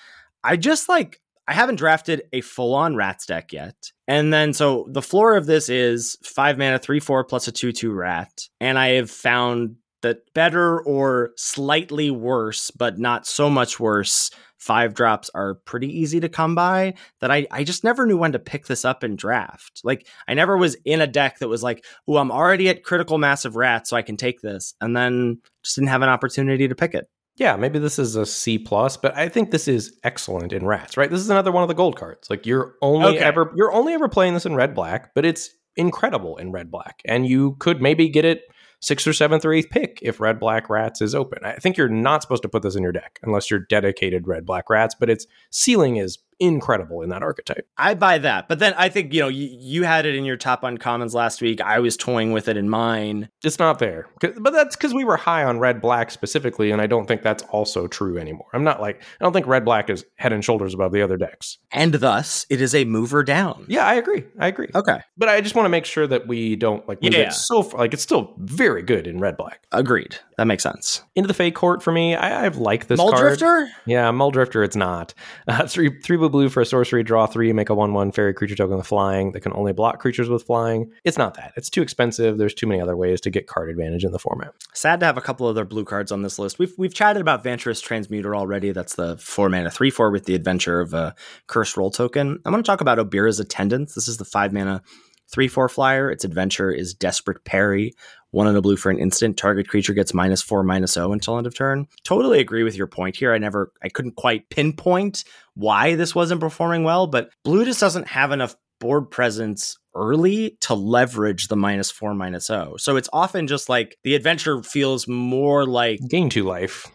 [0.44, 1.20] I just like.
[1.48, 3.76] I haven't drafted a full on rats deck yet.
[4.08, 7.72] And then, so the floor of this is five mana, three, four plus a two,
[7.72, 8.48] two rat.
[8.60, 14.94] And I have found that better or slightly worse, but not so much worse, five
[14.94, 18.38] drops are pretty easy to come by that I, I just never knew when to
[18.38, 19.80] pick this up and draft.
[19.84, 23.18] Like I never was in a deck that was like, oh, I'm already at critical
[23.18, 24.74] mass of rats, so I can take this.
[24.80, 27.08] And then just didn't have an opportunity to pick it.
[27.36, 30.96] Yeah, maybe this is a C plus, but I think this is excellent in rats,
[30.96, 31.10] right?
[31.10, 32.30] This is another one of the gold cards.
[32.30, 33.18] Like you're only Okay.
[33.24, 37.02] ever you're only ever playing this in red black, but it's incredible in red black.
[37.04, 38.42] And you could maybe get it
[38.80, 41.38] sixth or seventh or eighth pick if red black rats is open.
[41.44, 44.46] I think you're not supposed to put this in your deck unless you're dedicated red
[44.46, 47.66] black rats, but its ceiling is incredible in that archetype.
[47.78, 48.48] I buy that.
[48.48, 51.40] But then I think, you know, you, you had it in your top uncommons last
[51.40, 51.60] week.
[51.60, 53.28] I was toying with it in mine.
[53.42, 54.08] It's not there.
[54.20, 57.42] But that's because we were high on red black specifically, and I don't think that's
[57.44, 58.46] also true anymore.
[58.52, 61.16] I'm not like I don't think red black is head and shoulders above the other
[61.16, 61.58] decks.
[61.72, 63.66] And thus, it is a mover down.
[63.68, 64.24] Yeah, I agree.
[64.38, 64.68] I agree.
[64.74, 65.00] Okay.
[65.16, 67.28] But I just want to make sure that we don't like Yeah.
[67.28, 67.80] it so far.
[67.80, 69.66] Like it's still very good in red black.
[69.72, 70.16] Agreed.
[70.38, 71.02] That makes sense.
[71.14, 72.14] Into the fake court for me.
[72.14, 73.38] I, I've liked this Mull card.
[73.38, 73.68] Drifter?
[73.86, 75.14] Yeah, Muldrifter, It's not.
[75.48, 77.02] Uh, three three blue blue for a sorcery.
[77.02, 77.52] Draw three.
[77.52, 80.44] Make a one one fairy creature token with flying that can only block creatures with
[80.44, 80.90] flying.
[81.04, 81.52] It's not that.
[81.56, 82.38] It's too expensive.
[82.38, 84.54] There's too many other ways to get card advantage in the format.
[84.74, 86.58] Sad to have a couple other blue cards on this list.
[86.58, 88.72] We've we've chatted about Vantress Transmuter already.
[88.72, 91.14] That's the four mana three four with the adventure of a
[91.46, 92.40] curse role token.
[92.44, 93.94] I'm going to talk about Obyra's Attendants.
[93.94, 94.82] This is the five mana
[95.28, 96.10] three four flyer.
[96.10, 97.94] Its adventure is Desperate Parry.
[98.36, 99.38] One in a blue for an instant.
[99.38, 101.86] Target creature gets minus four minus zero until end of turn.
[102.04, 103.32] Totally agree with your point here.
[103.32, 105.24] I never I couldn't quite pinpoint
[105.54, 110.74] why this wasn't performing well, but blue just doesn't have enough board presence early to
[110.74, 112.76] leverage the minus four minus oh.
[112.76, 116.86] So it's often just like the adventure feels more like Gain two life.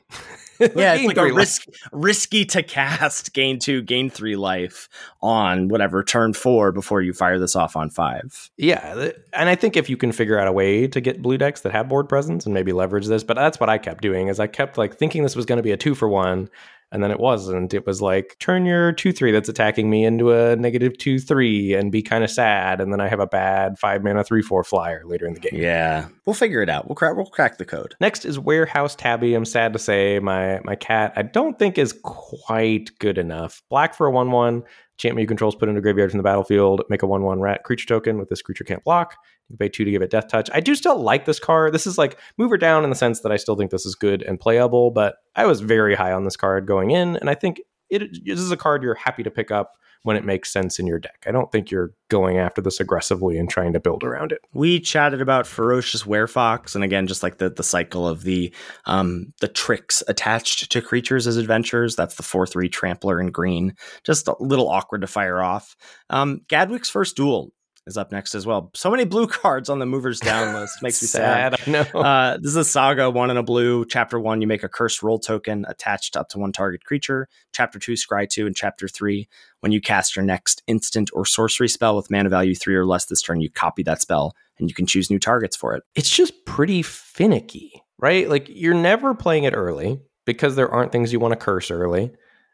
[0.76, 4.88] yeah, it's like a risk risky to cast gain two, gain three life
[5.22, 8.52] on whatever turn four before you fire this off on five.
[8.58, 11.62] Yeah, and I think if you can figure out a way to get blue decks
[11.62, 14.40] that have board presence and maybe leverage this, but that's what I kept doing is
[14.40, 16.50] I kept like thinking this was going to be a two for one,
[16.92, 17.74] and then it wasn't.
[17.74, 21.74] It was like turn your two three that's attacking me into a negative two three
[21.74, 24.64] and be kind of sad, and then I have a bad five mana three four
[24.64, 25.60] flyer later in the game.
[25.60, 26.88] Yeah, we'll figure it out.
[26.88, 27.16] We'll crack.
[27.16, 27.96] We'll crack the code.
[28.00, 29.34] Next is Warehouse Tabby.
[29.34, 33.62] I'm sad to say my my cat I don't think is quite good enough.
[33.70, 34.64] Black for a one one.
[35.02, 36.84] Enchantment you control is put into a graveyard from the battlefield.
[36.88, 39.16] Make a one one rat creature token with this creature can't block.
[39.50, 40.48] You pay two to give it death touch.
[40.54, 41.74] I do still like this card.
[41.74, 44.22] This is like mover down in the sense that I still think this is good
[44.22, 47.62] and playable, but I was very high on this card going in, and I think
[47.90, 49.72] it this is a card you're happy to pick up
[50.04, 51.24] when it makes sense in your deck.
[51.28, 54.42] I don't think you're going after this aggressively and trying to build around it.
[54.54, 58.54] We chatted about ferocious werefox, and again, just like the the cycle of the
[58.86, 61.96] um the tricks attached to creatures as adventures.
[61.96, 63.76] That's the four three trampler in green.
[64.04, 65.76] Just a little awkward to fire off.
[66.10, 67.52] Um, Gadwick's first duel
[67.88, 68.72] is up next as well.
[68.76, 71.56] So many blue cards on the movers down list makes me sad.
[71.68, 71.86] I know.
[72.02, 73.86] Uh, this is a saga, one in a blue.
[73.86, 77.28] Chapter one, you make a cursed role token attached up to one target creature.
[77.54, 79.30] Chapter two, scry two, and chapter three,
[79.60, 83.06] when you cast your next instant or sorcery spell with mana value three or less
[83.06, 85.84] this turn, you copy that spell and you can choose new targets for it.
[85.96, 88.30] it's just pretty finicky, right?
[88.30, 92.12] Like you're never playing it early because there aren't things you want to curse early.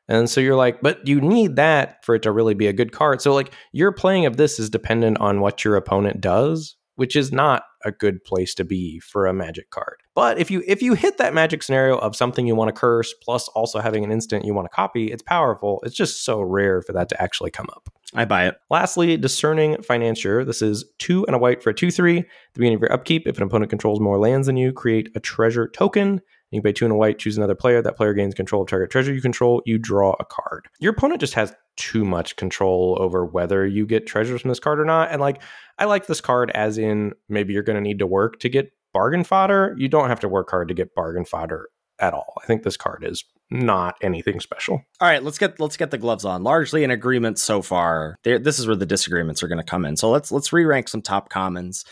[0.08, 2.92] And so you're like, but you need that for it to really be a good
[2.92, 3.22] card.
[3.22, 7.32] So like your playing of this is dependent on what your opponent does, which is
[7.32, 9.98] not a good place to be for a magic card.
[10.16, 13.14] But if you if you hit that magic scenario of something you want to curse
[13.22, 15.80] plus also having an instant you want to copy, it's powerful.
[15.84, 17.90] It's just so rare for that to actually come up.
[18.16, 18.56] I buy it.
[18.70, 20.44] Lastly, discerning financier.
[20.44, 22.20] This is two and a white for a two three.
[22.20, 25.10] At the beginning of your upkeep, if an opponent controls more lands than you, create
[25.16, 26.22] a treasure token.
[26.52, 27.82] You can two and a white, choose another player.
[27.82, 29.62] That player gains control of target treasure you control.
[29.66, 30.68] You draw a card.
[30.80, 34.80] Your opponent just has too much control over whether you get treasures from this card
[34.80, 35.12] or not.
[35.12, 35.42] And like,
[35.78, 38.72] I like this card as in maybe you're going to need to work to get
[38.94, 39.76] bargain fodder.
[39.78, 41.70] You don't have to work hard to get bargain fodder
[42.00, 42.34] at all.
[42.42, 44.82] I think this card is not anything special.
[45.00, 46.44] All right, let's get let's get the gloves on.
[46.44, 48.18] Largely in agreement so far.
[48.24, 49.98] There, this is where the disagreements are going to come in.
[49.98, 51.86] So let's let's re-rank some top commons.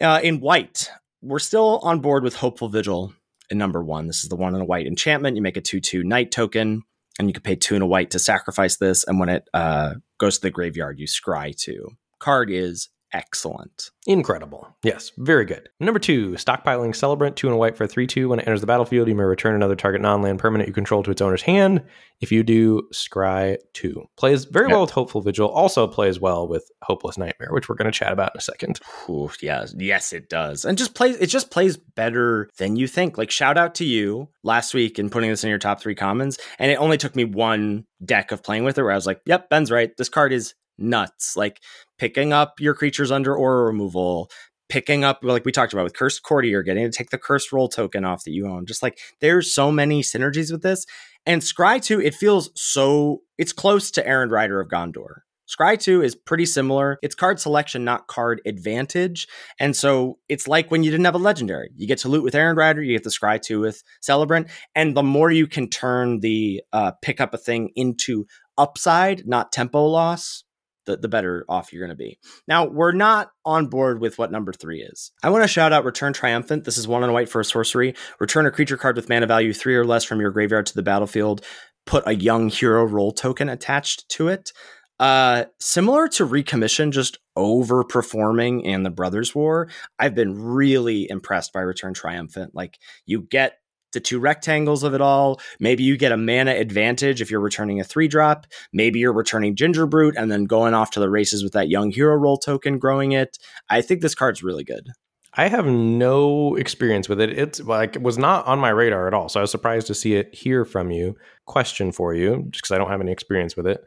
[0.00, 0.90] Uh, in white,
[1.22, 3.12] we're still on board with Hopeful Vigil
[3.50, 4.06] in number one.
[4.06, 5.36] This is the one in a white enchantment.
[5.36, 6.82] You make a two-two knight token.
[7.18, 9.04] and you can pay two and a white to sacrifice this.
[9.04, 11.96] And when it uh, goes to the graveyard, you scry two.
[12.18, 13.90] Card is excellent.
[14.06, 14.68] Incredible.
[14.84, 15.68] Yes, very good.
[15.80, 18.28] Number two, stockpiling Celebrant, two and a white for a 3 2.
[18.28, 21.02] When it enters the battlefield, you may return another target non land permanent you control
[21.02, 21.82] to its owner's hand.
[22.20, 24.04] If you do, scry two.
[24.16, 24.72] Plays very Yep.
[24.72, 28.12] well with Hopeful Vigil, also plays well with Hopeless Nightmare, which we're going to chat
[28.12, 28.78] about in a second.
[29.08, 31.16] Ooh, yes, yes, it does, and just plays.
[31.16, 33.18] It just plays better than you think.
[33.18, 36.38] Like shout out to you last week in putting this in your top three commons,
[36.58, 39.20] and it only took me one deck of playing with it where I was like,
[39.26, 39.90] "Yep, Ben's right.
[39.96, 41.60] This card is nuts." Like
[41.98, 44.30] picking up your creatures under aura removal,
[44.68, 47.68] picking up like we talked about with cursed courtier, getting to take the cursed role
[47.68, 48.66] token off that you own.
[48.66, 50.86] Just like there's so many synergies with this,
[51.24, 53.22] and Scry two, it feels so.
[53.38, 55.22] It's close to Errand Rider of Gondor.
[55.48, 56.98] Scry 2 is pretty similar.
[57.02, 59.28] It's card selection, not card advantage.
[59.60, 61.70] And so it's like when you didn't have a legendary.
[61.76, 64.48] You get to loot with Errand Rider, you get the Scry 2 with Celebrant.
[64.74, 68.26] And the more you can turn the uh, pick up a thing into
[68.58, 70.44] upside, not tempo loss,
[70.86, 72.18] the, the better off you're going to be.
[72.48, 75.12] Now, we're not on board with what number three is.
[75.22, 76.64] I want to shout out Return Triumphant.
[76.64, 77.94] This is one a white for a sorcery.
[78.18, 80.82] Return a creature card with mana value three or less from your graveyard to the
[80.82, 81.44] battlefield.
[81.84, 84.52] Put a young hero role token attached to it.
[84.98, 89.68] Uh, similar to Recommission, just overperforming in the Brothers War,
[89.98, 92.54] I've been really impressed by Return Triumphant.
[92.54, 93.58] Like, you get
[93.96, 95.40] the two rectangles of it all.
[95.58, 98.46] Maybe you get a mana advantage if you're returning a three drop.
[98.72, 102.14] Maybe you're returning Gingerbrute and then going off to the races with that young hero
[102.14, 103.38] role token, growing it.
[103.70, 104.90] I think this card's really good.
[105.38, 107.30] I have no experience with it.
[107.38, 109.28] It's like it was not on my radar at all.
[109.28, 111.14] So I was surprised to see it here from you.
[111.44, 113.84] Question for you, just because I don't have any experience with it.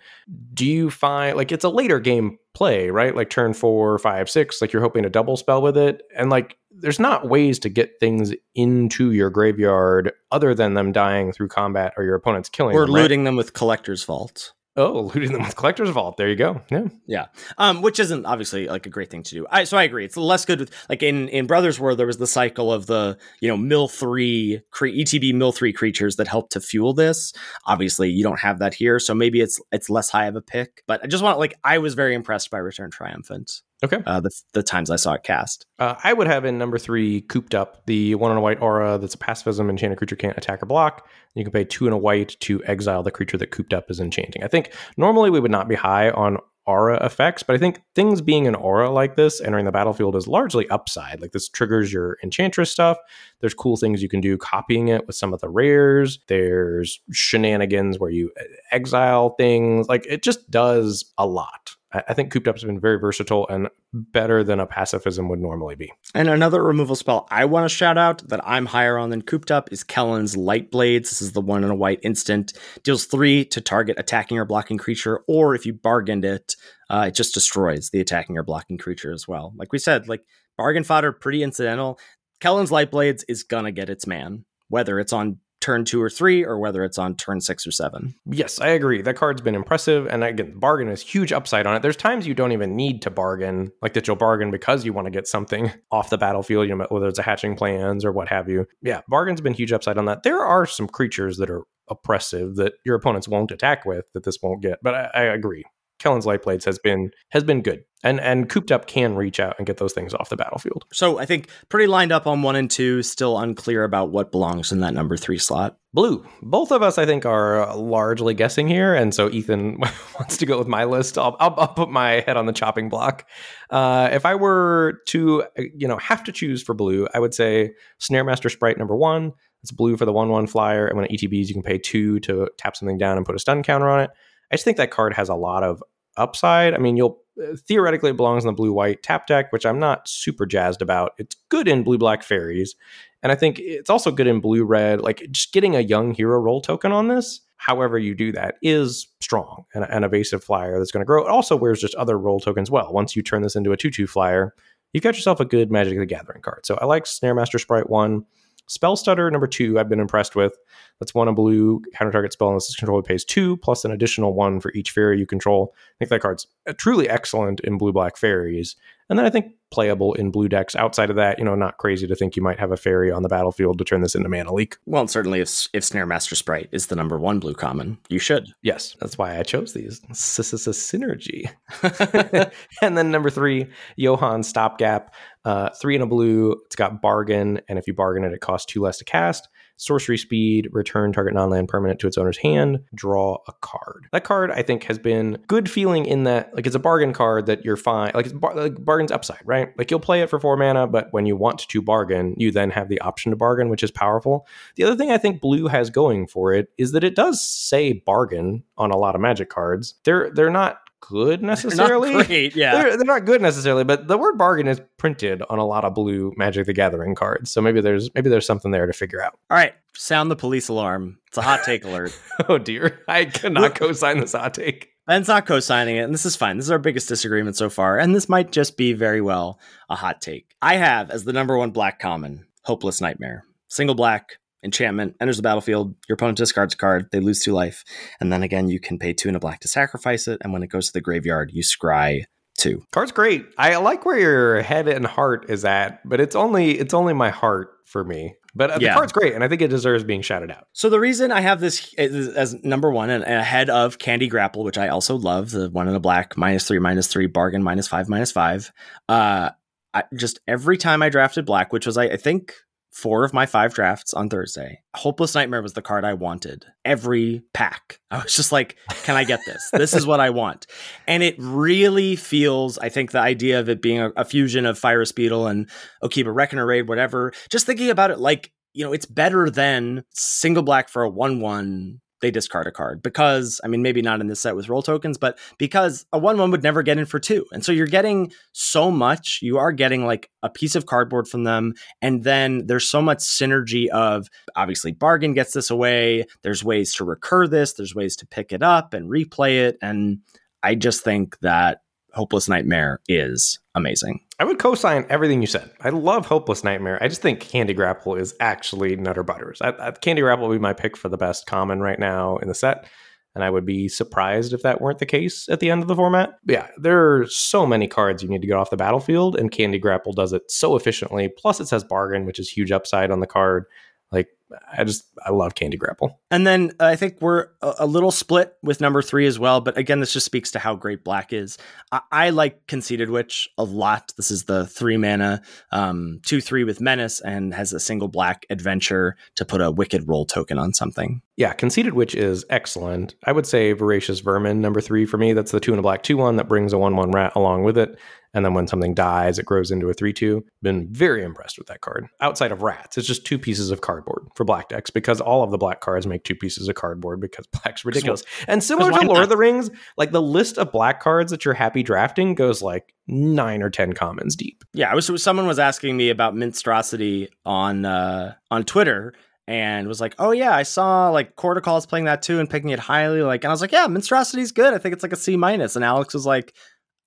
[0.53, 3.15] Do you find like it's a later game play, right?
[3.15, 6.03] Like turn four, five, six, like you're hoping to double spell with it.
[6.15, 11.31] And like there's not ways to get things into your graveyard other than them dying
[11.33, 13.01] through combat or your opponent's killing Or them, right?
[13.01, 14.53] looting them with Collector's Vault.
[14.79, 16.15] Oh, looting them with collector's vault.
[16.15, 16.61] There you go.
[16.71, 16.85] Yeah.
[17.05, 17.25] Yeah,
[17.57, 19.45] um, which isn't obviously like a great thing to do.
[19.51, 20.05] I, so I agree.
[20.05, 23.17] It's less good with like in in Brothers War there was the cycle of the
[23.41, 27.33] you know mill three cre- ETB mill three creatures that help to fuel this.
[27.65, 30.81] Obviously, you don't have that here, so maybe it's it's less high of a pick.
[30.87, 33.61] But I just want like I was very impressed by Return Triumphant.
[33.83, 34.01] Okay.
[34.05, 35.65] Uh, the the times I saw it cast.
[35.79, 38.97] Uh, I would have in number three, cooped up the one on a white aura
[38.97, 39.69] that's a pacifism.
[39.69, 41.07] Enchanted creature can't attack or block.
[41.35, 43.99] You can pay two and a white to exile the creature that cooped up is
[43.99, 44.43] enchanting.
[44.43, 48.21] I think normally we would not be high on aura effects, but I think things
[48.21, 51.19] being an aura like this entering the battlefield is largely upside.
[51.19, 52.97] Like this triggers your enchantress stuff.
[53.39, 56.19] There's cool things you can do copying it with some of the rares.
[56.27, 59.87] There's shenanigans where you uh, exile things.
[59.87, 61.75] Like it just does a lot.
[61.91, 65.75] I think cooped up has been very versatile and better than a pacifism would normally
[65.75, 65.91] be.
[66.13, 69.49] And another removal spell I want to shout out that I'm higher on than Cooped
[69.49, 71.09] Up is Kellan's Lightblades.
[71.09, 72.53] This is the one in a white instant.
[72.83, 76.55] Deals three to target attacking or blocking creature, or if you bargained it,
[76.91, 79.53] uh, it just destroys the attacking or blocking creature as well.
[79.55, 80.23] Like we said, like
[80.57, 81.99] bargain fodder, pretty incidental.
[82.39, 86.57] Kellan's Lightblades is gonna get its man, whether it's on turn two or three, or
[86.57, 88.15] whether it's on turn six or seven.
[88.25, 89.01] Yes, I agree.
[89.01, 90.07] That card's been impressive.
[90.07, 91.81] And again, bargain is huge upside on it.
[91.81, 95.05] There's times you don't even need to bargain, like that you'll bargain because you want
[95.05, 98.29] to get something off the battlefield, you know, whether it's a hatching plans or what
[98.29, 98.65] have you.
[98.81, 100.23] Yeah, bargain's been huge upside on that.
[100.23, 104.37] There are some creatures that are oppressive that your opponents won't attack with that this
[104.41, 104.79] won't get.
[104.81, 105.65] But I, I agree.
[105.99, 107.83] Kellan's Lightblades has been has been good.
[108.01, 110.85] And and cooped up can reach out and get those things off the battlefield.
[110.93, 114.71] So I think pretty lined up on one and two, still unclear about what belongs
[114.71, 115.77] in that number three slot.
[115.93, 116.23] Blue.
[116.41, 119.79] Both of us, I think, are largely guessing here, and so Ethan
[120.19, 121.17] wants to go with my list.
[121.17, 123.27] I'll, I'll, I'll put my head on the chopping block.
[123.69, 127.71] Uh, if I were to, you know, have to choose for blue, I would say
[127.99, 129.33] Snaremaster Sprite number one.
[129.63, 132.49] It's blue for the one-one flyer, and when it ETBs, you can pay two to
[132.57, 134.11] tap something down and put a stun counter on it.
[134.51, 135.83] I just think that card has a lot of
[136.17, 136.73] upside.
[136.73, 139.79] I mean, you'll uh, theoretically it belongs in the blue white tap deck, which I'm
[139.79, 141.13] not super jazzed about.
[141.17, 142.75] It's good in blue black fairies,
[143.23, 145.01] and I think it's also good in blue red.
[145.01, 149.07] Like just getting a young hero role token on this, however you do that, is
[149.21, 151.25] strong and an evasive flyer that's going to grow.
[151.25, 152.91] It also wears just other role tokens well.
[152.91, 154.53] Once you turn this into a two two flyer,
[154.93, 156.65] you've got yourself a good Magic the Gathering card.
[156.65, 158.25] So I like Snaremaster Sprite one.
[158.69, 160.55] Spell Stutter number two, I've been impressed with.
[160.99, 164.33] That's one a blue counter target spell unless it's controlled pays two plus an additional
[164.33, 165.73] one for each fairy you control.
[165.75, 168.75] I think that card's uh, truly excellent in blue black fairies.
[169.09, 170.75] And then I think playable in blue decks.
[170.75, 173.23] Outside of that, you know, not crazy to think you might have a fairy on
[173.23, 174.77] the battlefield to turn this into mana leak.
[174.85, 178.53] Well, and certainly if if Snaremaster Sprite is the number one blue common, you should.
[178.61, 179.99] Yes, that's why I chose these.
[180.09, 181.49] This is a synergy.
[182.81, 185.13] and then number three, Johann Stopgap.
[185.45, 186.51] Uh, three in a blue.
[186.65, 189.47] It's got bargain, and if you bargain it, it costs two less to cast
[189.79, 194.07] sorcery speed, return target non land permanent to its owner's hand, draw a card.
[194.11, 197.47] That card, I think, has been good feeling in that, like, it's a bargain card
[197.47, 198.11] that you're fine.
[198.13, 199.75] Like, it's bar- like bargain's upside, right?
[199.77, 202.69] Like, you'll play it for four mana, but when you want to bargain, you then
[202.71, 204.45] have the option to bargain, which is powerful.
[204.75, 207.93] The other thing I think blue has going for it is that it does say
[207.93, 209.95] bargain on a lot of magic cards.
[210.03, 212.13] They're they're not good necessarily.
[212.13, 212.73] Not great, yeah.
[212.73, 215.93] They're, they're not good necessarily, but the word bargain is printed on a lot of
[215.93, 217.51] blue Magic the Gathering cards.
[217.51, 219.37] So maybe there's maybe there's something there to figure out.
[219.49, 221.19] All right, sound the police alarm.
[221.27, 222.17] It's a hot take alert.
[222.49, 224.89] oh dear, I cannot co-sign this hot take.
[225.07, 226.57] Ben's not co-signing it, and this is fine.
[226.57, 229.59] This is our biggest disagreement so far, and this might just be very well
[229.89, 230.53] a hot take.
[230.61, 233.45] I have as the number one black common, Hopeless Nightmare.
[233.67, 237.83] Single black, enchantment enters the battlefield your opponent discards a card they lose two life.
[238.19, 240.39] And then again you can pay two and a black to sacrifice it.
[240.43, 242.23] And when it goes to the graveyard you scry
[242.57, 242.83] two.
[242.91, 243.45] Card's great.
[243.57, 247.29] I like where your head and heart is at but it's only it's only my
[247.29, 248.35] heart for me.
[248.55, 248.93] But uh, the Yeah.
[248.95, 250.67] card's great and i think it deserves being shouted out.
[250.73, 254.63] So the reason i have this is- as number one and ahead of candy grapple
[254.63, 257.87] which i also love the one in a black minus three minus three bargain minus
[257.87, 258.71] five minus five
[259.07, 259.51] uh
[259.93, 262.53] I, just every time i drafted black which was i, I think
[262.91, 264.81] four of my five drafts on Thursday.
[264.95, 266.65] Hopeless Nightmare was the card I wanted.
[266.83, 267.99] Every pack.
[268.11, 269.69] I was just like, can I get this?
[269.73, 270.67] this is what I want.
[271.07, 274.79] And it really feels, I think the idea of it being a, a fusion of
[274.79, 275.69] Fire Speedle and
[276.03, 280.63] Okiba Reckoner Raid, whatever, just thinking about it like, you know, it's better than single
[280.63, 284.27] black for a 1 1 they discard a card because I mean maybe not in
[284.27, 287.19] this set with role tokens, but because a one one would never get in for
[287.19, 289.39] two, and so you're getting so much.
[289.41, 293.19] You are getting like a piece of cardboard from them, and then there's so much
[293.19, 296.25] synergy of obviously bargain gets this away.
[296.41, 297.73] There's ways to recur this.
[297.73, 300.19] There's ways to pick it up and replay it, and
[300.63, 301.81] I just think that
[302.13, 304.19] Hopeless Nightmare is amazing.
[304.39, 305.69] I would co-sign everything you said.
[305.81, 307.01] I love Hopeless Nightmare.
[307.01, 309.61] I just think Candy Grapple is actually Nutter Butters.
[309.61, 312.47] I, I, Candy Grapple would be my pick for the best common right now in
[312.47, 312.87] the set,
[313.35, 315.95] and I would be surprised if that weren't the case at the end of the
[315.95, 316.31] format.
[316.45, 319.51] But yeah, there are so many cards you need to get off the battlefield, and
[319.51, 321.29] Candy Grapple does it so efficiently.
[321.37, 323.65] Plus, it says Bargain, which is huge upside on the card.
[324.11, 324.29] Like,
[324.71, 326.19] I just I love Candy Grapple.
[326.31, 329.61] And then uh, I think we're a, a little split with number three as well.
[329.61, 331.57] But again, this just speaks to how great black is.
[331.91, 334.11] I, I like Conceited Witch a lot.
[334.17, 338.45] This is the three mana, um, two three with menace, and has a single black
[338.49, 341.21] adventure to put a wicked role token on something.
[341.37, 343.15] Yeah, Conceited Witch is excellent.
[343.23, 345.33] I would say Voracious Vermin, number three for me.
[345.33, 347.63] That's the two and a black 2 1 that brings a 1 1 rat along
[347.63, 347.97] with it.
[348.33, 350.45] And then when something dies, it grows into a 3 2.
[350.61, 352.07] Been very impressed with that card.
[352.21, 355.51] Outside of rats, it's just two pieces of cardboard for black decks because all of
[355.51, 358.23] the black cards make two pieces of cardboard because black's ridiculous.
[358.47, 359.23] And similar to Lord not?
[359.23, 362.93] of the Rings, like the list of black cards that you're happy drafting goes like
[363.07, 364.63] nine or 10 commons deep.
[364.73, 369.13] Yeah, I was someone was asking me about Mintstrosity on uh, on Twitter.
[369.47, 372.69] And was like, oh yeah, I saw like Corticall is playing that too and picking
[372.69, 373.23] it highly.
[373.23, 374.75] Like, and I was like, yeah, Mintstrosity's good.
[374.75, 375.75] I think it's like a C minus.
[375.75, 376.53] And Alex was like,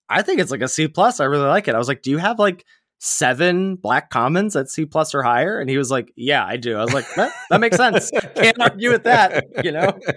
[0.08, 1.20] I think it's like a C plus.
[1.20, 1.74] I really like it.
[1.74, 2.64] I was like, do you have like
[2.98, 5.58] seven black commons at C plus or higher?
[5.58, 6.76] And he was like, yeah, I do.
[6.76, 8.10] I was like, "Eh, that makes sense.
[8.34, 9.98] Can't argue with that, you know?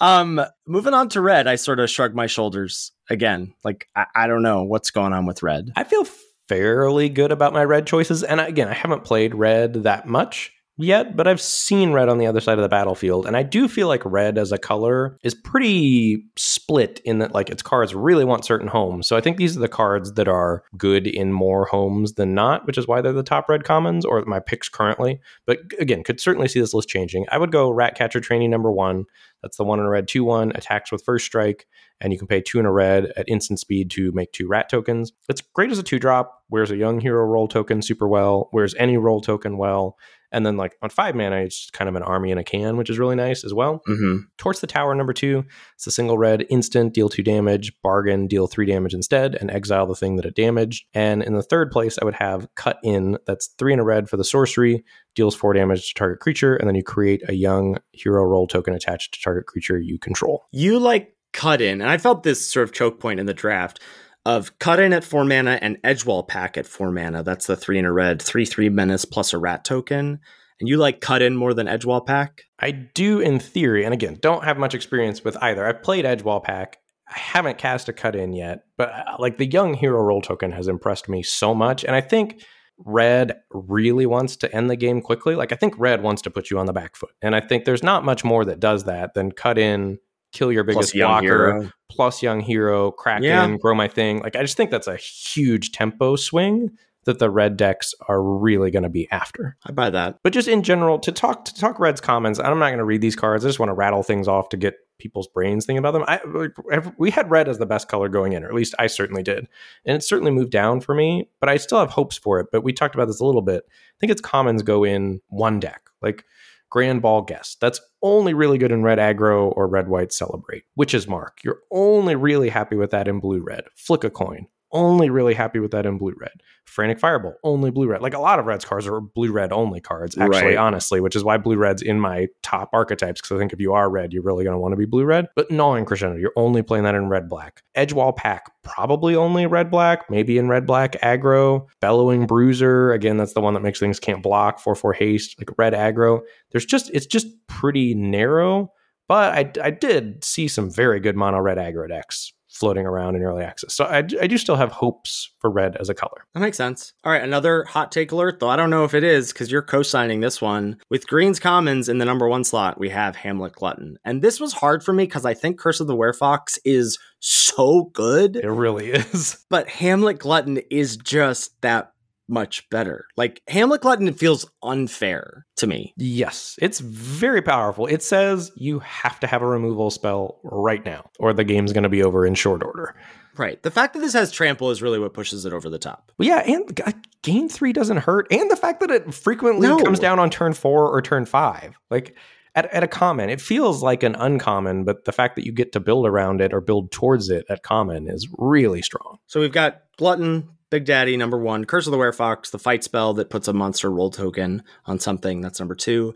[0.00, 3.54] Um, moving on to red, I sort of shrugged my shoulders again.
[3.64, 5.72] Like, I, I don't know what's going on with red.
[5.74, 6.06] I feel
[6.48, 8.22] fairly good about my red choices.
[8.22, 12.26] And again, I haven't played red that much yet, but I've seen red on the
[12.26, 13.26] other side of the battlefield.
[13.26, 17.50] And I do feel like red as a color is pretty split in that, like,
[17.50, 19.06] its cards really want certain homes.
[19.06, 22.66] So I think these are the cards that are good in more homes than not,
[22.66, 25.20] which is why they're the top red commons or my picks currently.
[25.46, 27.26] But again, could certainly see this list changing.
[27.30, 29.04] I would go Ratcatcher Training number one.
[29.42, 31.66] That's the one in red 2 1, attacks with first strike,
[32.00, 34.68] and you can pay two in a red at instant speed to make two rat
[34.68, 35.12] tokens.
[35.28, 38.74] It's great as a two drop, wears a young hero role token super well, wears
[38.78, 39.96] any role token well.
[40.30, 42.76] And then, like on five mana, it's just kind of an army in a can,
[42.76, 43.80] which is really nice as well.
[43.88, 44.24] Mm-hmm.
[44.36, 45.44] Torch the Tower number two.
[45.74, 49.86] It's a single red instant, deal two damage, bargain, deal three damage instead, and exile
[49.86, 50.84] the thing that it damaged.
[50.92, 53.16] And in the third place, I would have Cut In.
[53.26, 54.84] That's three in a red for the sorcery,
[55.14, 58.74] deals four damage to target creature, and then you create a young hero role token
[58.74, 60.44] attached to target creature you control.
[60.52, 63.80] You like cut in, and I felt this sort of choke point in the draft
[64.26, 67.22] of cut in at four mana and edgewall pack at four mana.
[67.22, 70.20] That's the three in a red, three three menace plus a rat token.
[70.60, 72.42] And you like cut in more than edgewall pack?
[72.58, 75.64] I do in theory, and again, don't have much experience with either.
[75.64, 76.78] I've played Edgewall Pack.
[77.08, 80.52] I haven't cast a cut in yet, but uh, like the young hero role token
[80.52, 81.84] has impressed me so much.
[81.84, 82.42] And I think
[82.84, 85.34] red really wants to end the game quickly.
[85.34, 87.10] Like I think red wants to put you on the back foot.
[87.22, 89.98] And I think there's not much more that does that than cut in,
[90.32, 91.70] kill your biggest Plus blocker, hero.
[91.90, 93.44] plus young hero, crack Yeah.
[93.44, 94.20] in, grow my thing.
[94.20, 96.70] Like I just think that's a huge tempo swing
[97.04, 99.56] that the red decks are really going to be after.
[99.64, 100.18] I buy that.
[100.22, 103.00] But just in general, to talk to talk Red's comments, I'm not going to read
[103.00, 103.44] these cards.
[103.44, 106.04] I just want to rattle things off to get people's brains thinking about them.
[106.06, 109.22] I we had Red as the best color going in, or at least I certainly
[109.22, 109.48] did,
[109.86, 111.30] and it certainly moved down for me.
[111.40, 112.48] But I still have hopes for it.
[112.52, 113.62] But we talked about this a little bit.
[113.70, 116.24] I think its commons go in one deck, like
[116.70, 117.60] Grand Ball Guest.
[117.60, 120.64] That's only really good in Red Aggro or Red White Celebrate.
[120.76, 121.38] Witch's Mark.
[121.44, 123.64] You're only really happy with that in Blue Red.
[123.76, 124.46] Flick a coin.
[124.70, 126.32] Only really happy with that in blue red.
[126.66, 128.02] Frantic Fireball, only blue red.
[128.02, 130.56] Like a lot of Red's cards are blue red only cards, actually, Right.
[130.58, 133.20] honestly, which is why blue red's in my top archetypes.
[133.20, 135.04] Because I think if you are red, you're really going to want to be blue
[135.04, 135.28] red.
[135.34, 137.62] But gnawing crescendo, you're only playing that in red black.
[137.74, 141.66] Edgewall pack, probably only red black, maybe in red black aggro.
[141.80, 144.60] Bellowing bruiser, again, that's the one that makes things can't block.
[144.60, 146.20] 4 4 haste, like red aggro.
[146.52, 148.72] There's just, it's just pretty narrow.
[149.08, 153.22] But I, I did see some very good mono red aggro decks floating around in
[153.22, 153.74] early access.
[153.74, 156.24] So I, I do still have hopes for red as a color.
[156.34, 156.92] That makes sense.
[157.04, 159.62] All right, another hot take alert, though I don't know if it is because you're
[159.62, 160.78] co signing this one.
[160.90, 163.96] With Green's Commons in the number one slot, we have Hamlet Glutton.
[164.04, 167.84] And this was hard for me because I think Curse of the Werefox is so
[167.94, 169.44] good, It really is.
[169.50, 171.92] but Hamlet Glutton is just that
[172.28, 173.06] much better.
[173.16, 175.94] Like, Hamlet Glutton feels unfair to me.
[175.96, 177.86] Yes, it's very powerful.
[177.86, 181.82] It says you have to have a removal spell right now, or the game's going
[181.84, 182.94] to be over in short order.
[183.36, 183.62] Right.
[183.62, 186.10] The fact that this has trample is really what pushes it over the top.
[186.18, 186.90] But yeah, and uh,
[187.22, 189.78] game three doesn't hurt, and the fact that it frequently No.
[189.78, 192.16] comes down on turn four or turn five, like
[192.58, 195.72] at, at a common, it feels like an uncommon, but the fact that you get
[195.72, 199.18] to build around it or build towards it at common is really strong.
[199.26, 203.14] So we've got Glutton, Big Daddy, number one, Curse of the Werefox, the fight spell
[203.14, 206.14] that puts a monster role token on something, that's number two.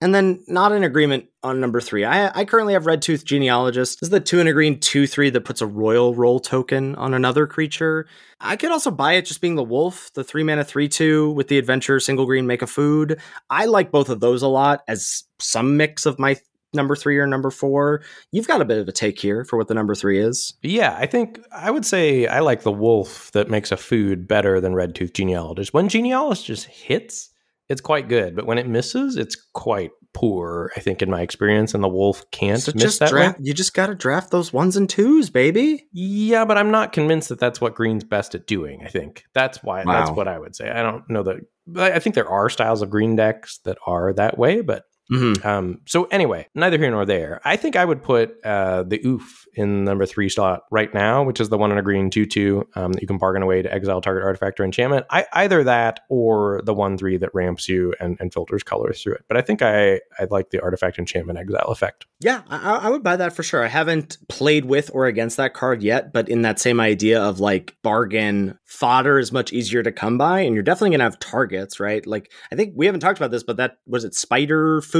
[0.00, 2.04] And then not in agreement on number three.
[2.04, 3.98] I, I currently have Redtooth Genealogist.
[3.98, 6.94] This is the two in a green, two, three that puts a royal role token
[6.94, 8.06] on another creature.
[8.40, 11.48] I could also buy it just being the wolf, the three mana, three, two with
[11.48, 13.20] the adventure, single green, make a food.
[13.50, 16.36] I like both of those a lot as some mix of my
[16.74, 18.02] number three or number four.
[18.30, 20.54] You've got a bit of a take here for what the number three is.
[20.62, 24.60] Yeah, I think I would say I like the wolf that makes a food better
[24.60, 25.72] than Redtooth Genealogist.
[25.72, 27.30] When Genealogist just hits,
[27.68, 31.74] it's quite good, but when it misses, it's quite poor, I think, in my experience,
[31.74, 33.38] and the wolf can't So miss just that draft.
[33.40, 35.86] You just got to draft those ones and twos, baby.
[35.92, 38.82] Yeah, but I'm not convinced that that's what Green's best at doing.
[38.84, 40.70] I think that's why that's what I would say.
[40.70, 41.36] I don't know that.
[41.76, 45.46] I think there are styles of green decks that are that way, but Mm-hmm.
[45.46, 45.80] um.
[45.86, 47.40] So anyway, neither here nor there.
[47.44, 51.40] I think I would put uh the Ouphe in number three slot right now, which
[51.40, 53.72] is the one in a green two two um, that you can bargain away to
[53.72, 55.06] exile target artifact or enchantment.
[55.10, 59.14] I either that or the one three that ramps you and, and filters colors through
[59.14, 59.24] it.
[59.28, 62.06] But I think I I like the artifact enchantment exile effect.
[62.20, 63.64] Yeah, I, I- I would buy that for sure.
[63.64, 67.40] I haven't played with or against that card yet, but in that same idea of
[67.40, 71.80] like bargain fodder is much easier to come by, and you're definitely gonna have targets,
[71.80, 72.06] right?
[72.06, 74.14] Like I think we haven't talked about this, but that was it.
[74.14, 74.97] Spider food,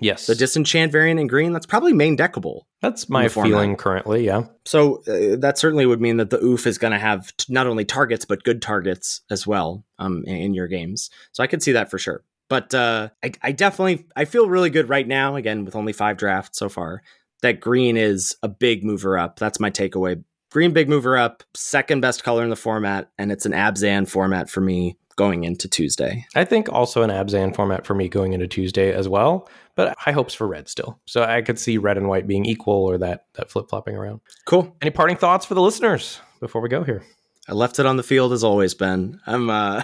[0.00, 1.52] Yes, the disenchant variant in green.
[1.52, 2.62] That's probably main deckable.
[2.80, 4.24] that's my feeling currently.
[4.24, 4.44] Yeah.
[4.64, 7.66] So uh, that certainly would mean that the Ouphe is going to have t- not
[7.66, 11.10] only targets but good targets as well um, in, in your games.
[11.32, 12.22] So I could see that for sure.
[12.48, 15.34] But uh, I, I definitely I feel really good right now.
[15.34, 17.02] Again, with only five drafts so far,
[17.42, 19.38] that green is a big mover up.
[19.38, 20.22] That's my takeaway.
[20.50, 24.48] Green big mover up, second best color in the format, and it's an Abzan format
[24.48, 26.24] for me going into Tuesday.
[26.36, 30.12] I think also an Abzan format for me going into Tuesday as well, but high
[30.12, 31.00] hopes for red still.
[31.06, 34.20] So I could see red and white being equal or that that flip flopping around.
[34.46, 34.74] Cool.
[34.80, 37.02] Any parting thoughts for the listeners before we go here?
[37.48, 39.20] I left it on the field as always, Ben.
[39.26, 39.82] I'm uh,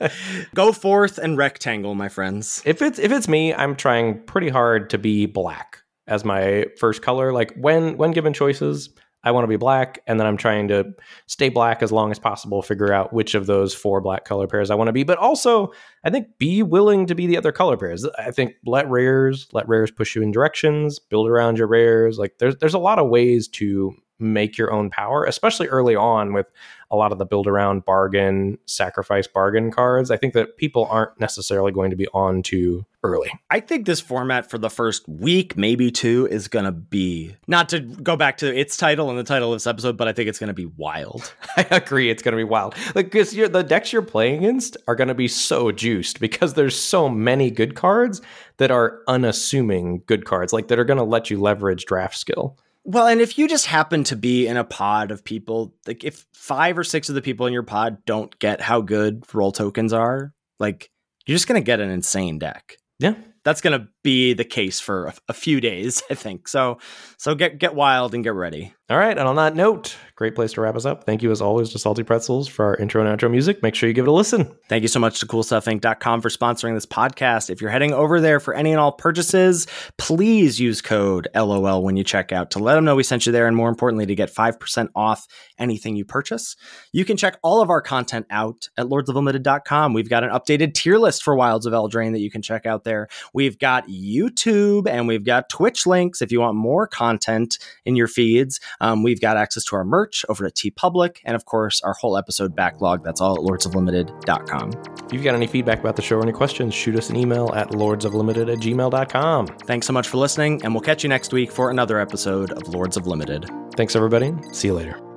[0.54, 2.60] go forth and rectangle, my friends.
[2.64, 5.78] if it's if it's me, I'm trying pretty hard to be black
[6.08, 7.32] as my first color.
[7.32, 8.88] Like when when given choices,
[9.24, 10.92] I want to be black, and then I'm trying to
[11.26, 12.62] stay black as long as possible.
[12.62, 15.72] Figure out which of those four black color pairs I want to be, but also
[16.04, 18.06] I think be willing to be the other color pairs.
[18.18, 22.18] I think let rares let rares push you in directions, build around your rares.
[22.18, 26.32] Like there's there's a lot of ways to make your own power, especially early on
[26.32, 26.46] with
[26.92, 30.10] a lot of the build around bargain, sacrifice bargain cards.
[30.10, 33.32] I think that people aren't necessarily going to be on to early.
[33.50, 37.70] I think this format for the first week, maybe two, is going to be not
[37.70, 40.28] to go back to its title and the title of this episode, but I think
[40.28, 41.34] it's going to be wild.
[41.56, 42.10] I agree.
[42.10, 42.74] It's going to be wild.
[42.94, 46.78] Like, because the decks you're playing against are going to be so juiced because there's
[46.78, 48.20] so many good cards
[48.58, 52.58] that are unassuming good cards, like that are going to let you leverage draft skill.
[52.84, 56.26] Well, and if you just happen to be in a pod of people, like if
[56.32, 59.92] five or six of the people in your pod don't get how good role tokens
[59.92, 60.90] are, like
[61.26, 62.76] you're just going to get an insane deck.
[62.98, 63.14] Yeah.
[63.44, 66.48] That's going to be the case for a, a, few days, I think.
[66.48, 66.78] So,
[67.18, 68.74] so get get wild and get ready.
[68.90, 71.04] All right, and on that note, great place to wrap us up.
[71.04, 73.62] Thank you as always to Salty Pretzels for our intro and outro music.
[73.62, 74.54] Make sure you give it a listen.
[74.68, 77.48] Thank you so much to CoolStuffInc.com for sponsoring this podcast.
[77.48, 79.66] If you're heading over there for any and all purchases,
[79.96, 83.32] please use code LOL when you check out to let them know we sent you
[83.32, 85.26] there, and more importantly, to get 5% off
[85.58, 86.54] anything you purchase.
[86.92, 89.94] You can check all of our content out at lordsoflimited.com.
[89.94, 92.84] We've got an updated tier list for Wilds of Eldraine that you can check out
[92.84, 93.08] there.
[93.32, 98.08] We've got YouTube and we've got Twitch links if you want more content in your
[98.08, 98.60] feeds.
[98.80, 102.16] Um, we've got access to our merch over at TeePublic, and of course, our whole
[102.16, 103.04] episode backlog.
[103.04, 104.70] That's all at lordsoflimited.com.
[105.06, 107.52] If you've got any feedback about the show or any questions, shoot us an email
[107.54, 109.46] at lordsoflimited at gmail.com.
[109.46, 112.68] Thanks so much for listening, and we'll catch you next week for another episode of
[112.68, 113.48] Lords of Limited.
[113.76, 114.34] Thanks, everybody.
[114.52, 115.11] See you later.